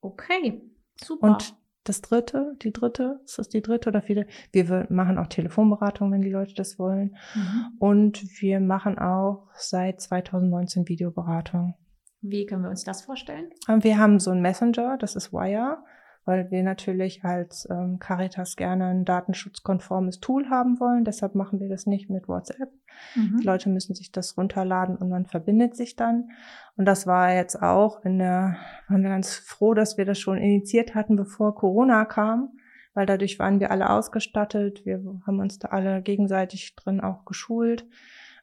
Okay, 0.01 0.61
super. 0.95 1.27
Und 1.27 1.55
das 1.83 2.01
dritte, 2.01 2.55
die 2.61 2.71
dritte, 2.71 3.19
ist 3.25 3.39
das 3.39 3.49
die 3.49 3.61
dritte 3.61 3.89
oder 3.89 4.01
viele? 4.01 4.27
Wir 4.51 4.87
machen 4.89 5.17
auch 5.17 5.27
Telefonberatung, 5.27 6.11
wenn 6.11 6.21
die 6.21 6.31
Leute 6.31 6.53
das 6.53 6.77
wollen. 6.77 7.15
Mhm. 7.33 7.65
Und 7.79 8.23
wir 8.41 8.59
machen 8.59 8.99
auch 8.99 9.49
seit 9.55 10.01
2019 10.01 10.87
Videoberatung. 10.87 11.75
Wie 12.21 12.45
können 12.45 12.63
wir 12.63 12.69
uns 12.69 12.83
das 12.83 13.01
vorstellen? 13.01 13.49
Wir 13.67 13.97
haben 13.97 14.19
so 14.19 14.31
einen 14.31 14.41
Messenger, 14.41 14.97
das 14.97 15.15
ist 15.15 15.31
Wire 15.31 15.83
weil 16.25 16.51
wir 16.51 16.63
natürlich 16.63 17.23
als 17.23 17.67
ähm, 17.71 17.99
Caritas 17.99 18.55
gerne 18.55 18.87
ein 18.87 19.05
datenschutzkonformes 19.05 20.19
Tool 20.19 20.49
haben 20.49 20.79
wollen. 20.79 21.05
Deshalb 21.05 21.35
machen 21.35 21.59
wir 21.59 21.69
das 21.69 21.85
nicht 21.85 22.09
mit 22.09 22.27
WhatsApp. 22.27 22.69
Mhm. 23.15 23.37
Die 23.39 23.45
Leute 23.45 23.69
müssen 23.69 23.95
sich 23.95 24.11
das 24.11 24.37
runterladen 24.37 24.95
und 24.95 25.09
man 25.09 25.25
verbindet 25.25 25.75
sich 25.75 25.95
dann. 25.95 26.29
Und 26.75 26.85
das 26.85 27.07
war 27.07 27.33
jetzt 27.33 27.61
auch 27.61 28.03
in 28.03 28.19
der, 28.19 28.57
waren 28.87 29.03
wir 29.03 29.09
ganz 29.09 29.35
froh, 29.35 29.73
dass 29.73 29.97
wir 29.97 30.05
das 30.05 30.19
schon 30.19 30.37
initiiert 30.37 30.95
hatten, 30.95 31.15
bevor 31.15 31.55
Corona 31.55 32.05
kam, 32.05 32.51
weil 32.93 33.05
dadurch 33.05 33.39
waren 33.39 33.59
wir 33.59 33.71
alle 33.71 33.89
ausgestattet. 33.89 34.85
Wir 34.85 35.03
haben 35.25 35.39
uns 35.39 35.59
da 35.59 35.69
alle 35.69 36.01
gegenseitig 36.01 36.75
drin 36.75 37.01
auch 37.01 37.25
geschult. 37.25 37.85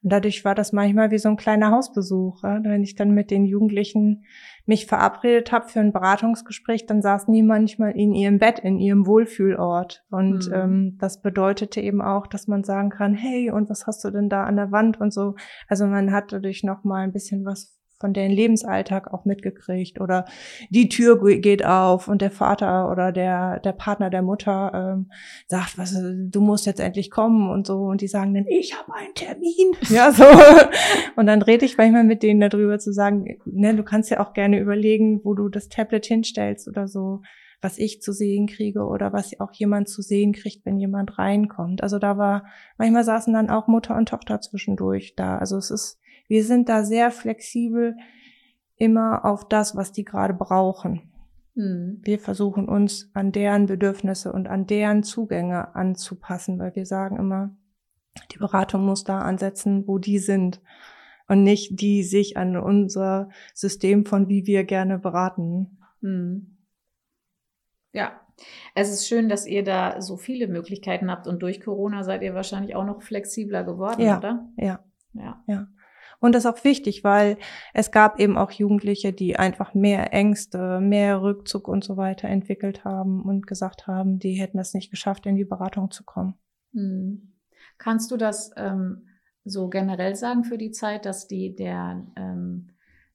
Und 0.06 0.12
dadurch 0.12 0.44
war 0.44 0.54
das 0.54 0.72
manchmal 0.72 1.10
wie 1.10 1.18
so 1.18 1.28
ein 1.28 1.36
kleiner 1.36 1.72
Hausbesuch. 1.72 2.44
Ja? 2.44 2.62
Wenn 2.62 2.84
ich 2.84 2.94
dann 2.94 3.10
mit 3.10 3.32
den 3.32 3.44
Jugendlichen 3.44 4.24
mich 4.64 4.86
verabredet 4.86 5.50
habe 5.50 5.68
für 5.68 5.80
ein 5.80 5.92
Beratungsgespräch, 5.92 6.86
dann 6.86 7.02
saßen 7.02 7.34
die 7.34 7.42
manchmal 7.42 7.90
in 7.90 8.12
ihrem 8.12 8.38
Bett, 8.38 8.60
in 8.60 8.78
ihrem 8.78 9.04
Wohlfühlort. 9.04 10.04
Und 10.08 10.46
mhm. 10.46 10.54
ähm, 10.54 10.96
das 11.00 11.22
bedeutete 11.22 11.80
eben 11.80 12.00
auch, 12.00 12.28
dass 12.28 12.46
man 12.46 12.62
sagen 12.62 12.90
kann, 12.90 13.14
hey, 13.14 13.50
und 13.50 13.68
was 13.68 13.88
hast 13.88 14.04
du 14.04 14.12
denn 14.12 14.28
da 14.28 14.44
an 14.44 14.54
der 14.54 14.70
Wand 14.70 15.00
und 15.00 15.12
so. 15.12 15.34
Also 15.66 15.88
man 15.88 16.12
hat 16.12 16.30
dadurch 16.30 16.62
noch 16.62 16.84
mal 16.84 17.02
ein 17.02 17.12
bisschen 17.12 17.44
was 17.44 17.75
von 17.98 18.12
deren 18.12 18.30
Lebensalltag 18.30 19.12
auch 19.12 19.24
mitgekriegt 19.24 20.00
oder 20.00 20.26
die 20.70 20.88
Tür 20.88 21.18
geht 21.40 21.64
auf 21.64 22.08
und 22.08 22.22
der 22.22 22.30
Vater 22.30 22.90
oder 22.90 23.12
der 23.12 23.60
der 23.60 23.72
Partner 23.72 24.10
der 24.10 24.22
Mutter 24.22 24.72
ähm, 24.74 25.10
sagt, 25.46 25.78
was 25.78 25.94
du 25.94 26.40
musst 26.40 26.66
jetzt 26.66 26.80
endlich 26.80 27.10
kommen 27.10 27.50
und 27.50 27.66
so 27.66 27.84
und 27.84 28.00
die 28.00 28.08
sagen 28.08 28.34
dann 28.34 28.46
ich 28.46 28.76
habe 28.78 28.94
einen 28.94 29.14
Termin 29.14 29.72
ja 29.88 30.12
so 30.12 30.24
und 31.16 31.26
dann 31.26 31.42
rede 31.42 31.64
ich 31.64 31.78
manchmal 31.78 32.04
mit 32.04 32.22
denen 32.22 32.40
darüber 32.40 32.78
zu 32.78 32.92
sagen, 32.92 33.38
ne, 33.44 33.74
du 33.74 33.82
kannst 33.82 34.10
ja 34.10 34.20
auch 34.20 34.32
gerne 34.32 34.60
überlegen, 34.60 35.20
wo 35.24 35.34
du 35.34 35.48
das 35.48 35.68
Tablet 35.68 36.06
hinstellst 36.06 36.68
oder 36.68 36.88
so 36.88 37.22
was 37.60 37.78
ich 37.78 38.02
zu 38.02 38.12
sehen 38.12 38.46
kriege 38.46 38.84
oder 38.84 39.12
was 39.12 39.40
auch 39.40 39.52
jemand 39.52 39.88
zu 39.88 40.02
sehen 40.02 40.32
kriegt, 40.32 40.64
wenn 40.66 40.78
jemand 40.78 41.18
reinkommt. 41.18 41.82
Also 41.82 41.98
da 41.98 42.18
war, 42.18 42.44
manchmal 42.76 43.04
saßen 43.04 43.32
dann 43.32 43.50
auch 43.50 43.66
Mutter 43.66 43.96
und 43.96 44.08
Tochter 44.08 44.40
zwischendurch 44.40 45.14
da. 45.16 45.38
Also 45.38 45.56
es 45.56 45.70
ist 45.70 45.98
wir 46.28 46.44
sind 46.44 46.68
da 46.68 46.84
sehr 46.84 47.10
flexibel 47.10 47.96
immer 48.76 49.24
auf 49.24 49.48
das, 49.48 49.76
was 49.76 49.92
die 49.92 50.04
gerade 50.04 50.34
brauchen. 50.34 51.12
Mhm. 51.54 52.00
Wir 52.02 52.18
versuchen 52.18 52.68
uns 52.68 53.10
an 53.14 53.32
deren 53.32 53.66
Bedürfnisse 53.66 54.32
und 54.32 54.46
an 54.46 54.66
deren 54.66 55.02
Zugänge 55.02 55.74
anzupassen, 55.74 56.58
weil 56.58 56.74
wir 56.74 56.86
sagen 56.86 57.16
immer, 57.16 57.56
die 58.32 58.38
Beratung 58.38 58.84
muss 58.84 59.04
da 59.04 59.20
ansetzen, 59.20 59.86
wo 59.86 59.98
die 59.98 60.18
sind 60.18 60.60
und 61.28 61.42
nicht 61.42 61.80
die 61.80 62.02
sich 62.02 62.36
an 62.36 62.56
unser 62.56 63.30
System 63.54 64.06
von 64.06 64.28
wie 64.28 64.46
wir 64.46 64.64
gerne 64.64 64.98
beraten. 64.98 65.78
Mhm. 66.00 66.58
Ja, 67.92 68.20
es 68.74 68.90
ist 68.90 69.08
schön, 69.08 69.28
dass 69.30 69.46
ihr 69.46 69.64
da 69.64 70.02
so 70.02 70.18
viele 70.18 70.48
Möglichkeiten 70.48 71.10
habt 71.10 71.26
und 71.26 71.42
durch 71.42 71.62
Corona 71.62 72.04
seid 72.04 72.22
ihr 72.22 72.34
wahrscheinlich 72.34 72.76
auch 72.76 72.84
noch 72.84 73.02
flexibler 73.02 73.64
geworden, 73.64 74.02
ja, 74.02 74.18
oder? 74.18 74.48
Ja. 74.56 74.84
Ja. 75.14 75.42
Ja. 75.46 75.68
Und 76.20 76.34
das 76.34 76.44
ist 76.44 76.50
auch 76.50 76.64
wichtig, 76.64 77.04
weil 77.04 77.38
es 77.74 77.90
gab 77.90 78.18
eben 78.18 78.38
auch 78.38 78.50
Jugendliche, 78.50 79.12
die 79.12 79.36
einfach 79.36 79.74
mehr 79.74 80.12
Ängste, 80.12 80.80
mehr 80.80 81.22
Rückzug 81.22 81.68
und 81.68 81.84
so 81.84 81.96
weiter 81.96 82.28
entwickelt 82.28 82.84
haben 82.84 83.22
und 83.22 83.46
gesagt 83.46 83.86
haben, 83.86 84.18
die 84.18 84.34
hätten 84.34 84.58
es 84.58 84.74
nicht 84.74 84.90
geschafft, 84.90 85.26
in 85.26 85.36
die 85.36 85.44
Beratung 85.44 85.90
zu 85.90 86.04
kommen. 86.04 86.34
Hm. 86.72 87.32
Kannst 87.78 88.10
du 88.10 88.16
das 88.16 88.50
ähm, 88.56 89.08
so 89.44 89.68
generell 89.68 90.16
sagen 90.16 90.44
für 90.44 90.58
die 90.58 90.70
Zeit, 90.70 91.04
dass 91.04 91.26
die 91.26 91.54
der, 91.54 92.06
ähm, 92.16 92.70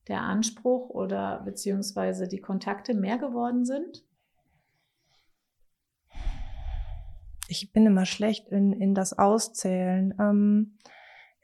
der 0.08 0.22
Anspruch 0.22 0.90
oder 0.90 1.42
beziehungsweise 1.44 2.28
die 2.28 2.40
Kontakte 2.40 2.94
mehr 2.94 3.18
geworden 3.18 3.64
sind? 3.64 4.04
Ich 7.48 7.72
bin 7.72 7.84
immer 7.86 8.06
schlecht 8.06 8.48
in, 8.48 8.72
in 8.72 8.94
das 8.94 9.18
Auszählen. 9.18 10.14
Ähm, 10.18 10.78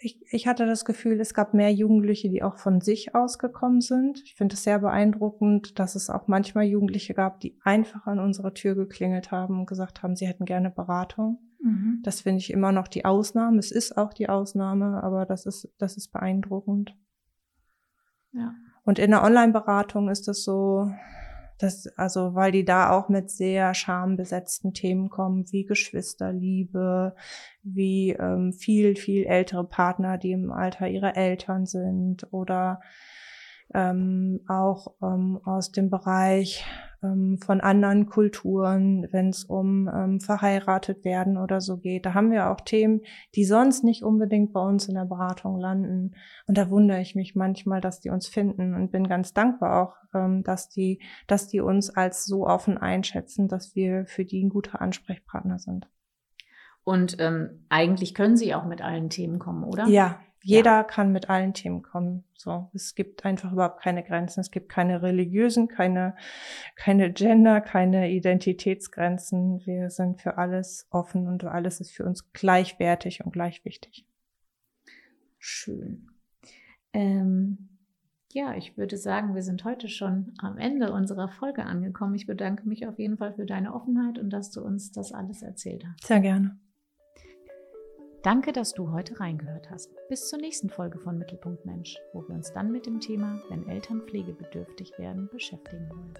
ich, 0.01 0.21
ich 0.31 0.47
hatte 0.47 0.65
das 0.65 0.85
Gefühl, 0.85 1.21
es 1.21 1.35
gab 1.35 1.55
mehr 1.55 1.73
Jugendliche, 1.73 2.31
die 2.31 2.43
auch 2.43 2.57
von 2.57 2.81
sich 2.81 3.15
ausgekommen 3.17 3.81
sind. 3.81 4.23
Ich 4.25 4.37
finde 4.37 4.55
es 4.55 4.63
sehr 4.63 4.79
beeindruckend, 4.79 5.79
dass 5.79 5.97
es 5.97 6.09
auch 6.09 6.29
manchmal 6.29 6.65
Jugendliche 6.65 7.15
gab, 7.15 7.41
die 7.41 7.59
einfach 7.65 8.07
an 8.07 8.21
unserer 8.21 8.55
Tür 8.55 8.77
geklingelt 8.77 9.33
haben 9.33 9.59
und 9.59 9.67
gesagt 9.67 10.03
haben, 10.03 10.15
sie 10.15 10.29
hätten 10.29 10.45
gerne 10.45 10.71
Beratung. 10.71 11.41
Mhm. 11.61 12.01
Das 12.05 12.21
finde 12.21 12.39
ich 12.39 12.53
immer 12.53 12.71
noch 12.71 12.87
die 12.87 13.05
Ausnahme. 13.05 13.59
Es 13.59 13.73
ist 13.73 13.97
auch 13.97 14.15
die 14.15 14.29
Ausnahme, 14.29 15.03
aber 15.03 15.27
das 15.27 15.47
ist, 15.47 15.69
das 15.79 15.97
ist 15.97 16.13
beeindruckend. 16.13 16.95
Ja. 18.33 18.55
Und 18.85 19.01
in 19.01 19.11
der 19.11 19.25
Online-Beratung 19.25 20.09
ist 20.09 20.29
es 20.29 20.45
so, 20.45 20.93
das, 21.59 21.89
also, 21.97 22.35
weil 22.35 22.53
die 22.53 22.65
da 22.65 22.91
auch 22.91 23.09
mit 23.09 23.31
sehr 23.31 23.75
schambesetzten 23.75 24.75
Themen 24.75 25.11
kommen, 25.11 25.45
wie 25.51 25.65
Geschwisterliebe, 25.65 27.15
wie 27.63 28.11
ähm, 28.11 28.53
viel, 28.53 28.95
viel 28.95 29.25
ältere 29.25 29.65
Partner, 29.65 30.19
die 30.19 30.33
im 30.33 30.53
Alter 30.53 30.89
ihrer 30.89 31.17
Eltern 31.17 31.67
sind 31.67 32.33
oder 32.33 32.81
ähm, 33.75 34.41
auch 34.49 34.95
ähm, 35.03 35.41
aus 35.45 35.73
dem 35.73 35.91
Bereich 35.91 36.65
ähm, 37.03 37.39
von 37.39 37.61
anderen 37.61 38.07
Kulturen, 38.07 39.07
wenn 39.13 39.29
es 39.29 39.45
um 39.45 39.89
ähm, 39.89 40.21
verheiratet 40.21 41.05
werden 41.05 41.37
oder 41.37 41.61
so 41.61 41.79
geht. 41.79 42.07
Da 42.07 42.15
haben 42.15 42.31
wir 42.31 42.51
auch 42.51 42.61
Themen, 42.61 43.03
die 43.35 43.45
sonst 43.45 43.85
nicht 43.85 44.03
unbedingt 44.03 44.53
bei 44.53 44.61
uns 44.61 44.89
in 44.89 44.95
der 44.95 45.05
Beratung 45.05 45.59
landen. 45.59 46.15
Und 46.47 46.59
da 46.59 46.71
wundere 46.71 47.01
ich 47.01 47.15
mich 47.15 47.35
manchmal, 47.35 47.81
dass 47.81 48.01
die 48.01 48.11
uns 48.11 48.27
finden 48.27 48.75
und 48.75 48.91
bin 48.91 49.07
ganz 49.07 49.33
dankbar 49.33 49.83
auch, 49.83 49.97
ähm, 50.15 50.43
dass 50.43 50.69
die, 50.69 51.01
dass 51.27 51.49
die 51.49 51.61
uns 51.61 51.91
als 51.91 52.25
so 52.25 52.47
offen 52.47 52.79
einschätzen, 52.79 53.49
dass 53.49 53.75
wir 53.77 54.07
für 54.07 54.25
die 54.25 54.43
ein 54.43 54.49
guter 54.49 54.81
Ansprechpartner 54.81 55.59
sind. 55.59 55.89
Und 56.89 57.17
ähm, 57.19 57.67
eigentlich 57.69 58.15
können 58.15 58.39
sie 58.39 58.55
auch 58.55 58.65
mit 58.65 58.81
allen 58.81 59.11
Themen 59.11 59.39
kommen, 59.39 59.63
oder? 59.63 59.87
Ja, 59.89 60.21
jeder 60.43 60.71
ja. 60.71 60.83
kann 60.85 61.13
mit 61.13 61.29
allen 61.29 61.53
Themen 61.53 61.83
kommen. 61.83 62.25
So, 62.33 62.71
es 62.73 62.95
gibt 62.95 63.27
einfach 63.27 63.53
überhaupt 63.53 63.83
keine 63.83 64.03
Grenzen. 64.03 64.41
Es 64.41 64.51
gibt 64.51 64.71
keine 64.71 65.03
religiösen, 65.03 65.69
keine, 65.69 66.17
keine 66.77 67.13
Gender, 67.13 67.61
keine 67.61 68.11
Identitätsgrenzen. 68.11 69.61
Wir 69.67 69.91
sind 69.91 70.23
für 70.23 70.39
alles 70.39 70.87
offen 70.89 71.29
und 71.29 71.45
alles 71.45 71.79
ist 71.81 71.91
für 71.91 72.07
uns 72.07 72.33
gleichwertig 72.33 73.23
und 73.23 73.35
gleich 73.35 73.67
wichtig. 73.67 74.07
Schön. 75.39 76.09
Ähm, 76.95 77.69
ja, 78.33 78.55
ich 78.55 78.79
würde 78.79 78.97
sagen, 78.97 79.35
wir 79.35 79.43
sind 79.43 79.63
heute 79.65 79.91
schon 79.91 80.33
am 80.39 80.57
Ende 80.57 80.91
unserer 80.91 81.29
Folge 81.29 81.67
angekommen. 81.67 82.15
Ich 82.15 82.27
bedanke 82.27 82.67
mich 82.67 82.87
auf 82.87 82.99
jeden 82.99 83.19
Fall 83.19 83.35
für 83.35 83.45
deine 83.45 83.75
Offenheit 83.75 84.19
und 84.19 84.31
dass 84.31 84.51
du 84.51 84.63
uns 84.63 84.91
das 84.91 85.13
alles 85.13 85.43
erzählt 85.43 85.85
hast. 85.87 86.07
Sehr 86.07 86.21
gerne. 86.21 86.59
Danke, 88.29 88.53
dass 88.53 88.75
du 88.75 88.93
heute 88.93 89.19
reingehört 89.21 89.71
hast. 89.71 89.89
Bis 90.11 90.29
zur 90.29 90.39
nächsten 90.39 90.69
Folge 90.69 90.99
von 90.99 91.17
Mittelpunkt 91.17 91.65
Mensch, 91.65 91.97
wo 92.13 92.21
wir 92.29 92.35
uns 92.35 92.53
dann 92.53 92.71
mit 92.71 92.85
dem 92.85 93.01
Thema, 93.01 93.41
wenn 93.49 93.67
Eltern 93.67 94.03
pflegebedürftig 94.03 94.93
werden, 94.99 95.31
beschäftigen 95.33 95.89
wollen. 95.89 96.13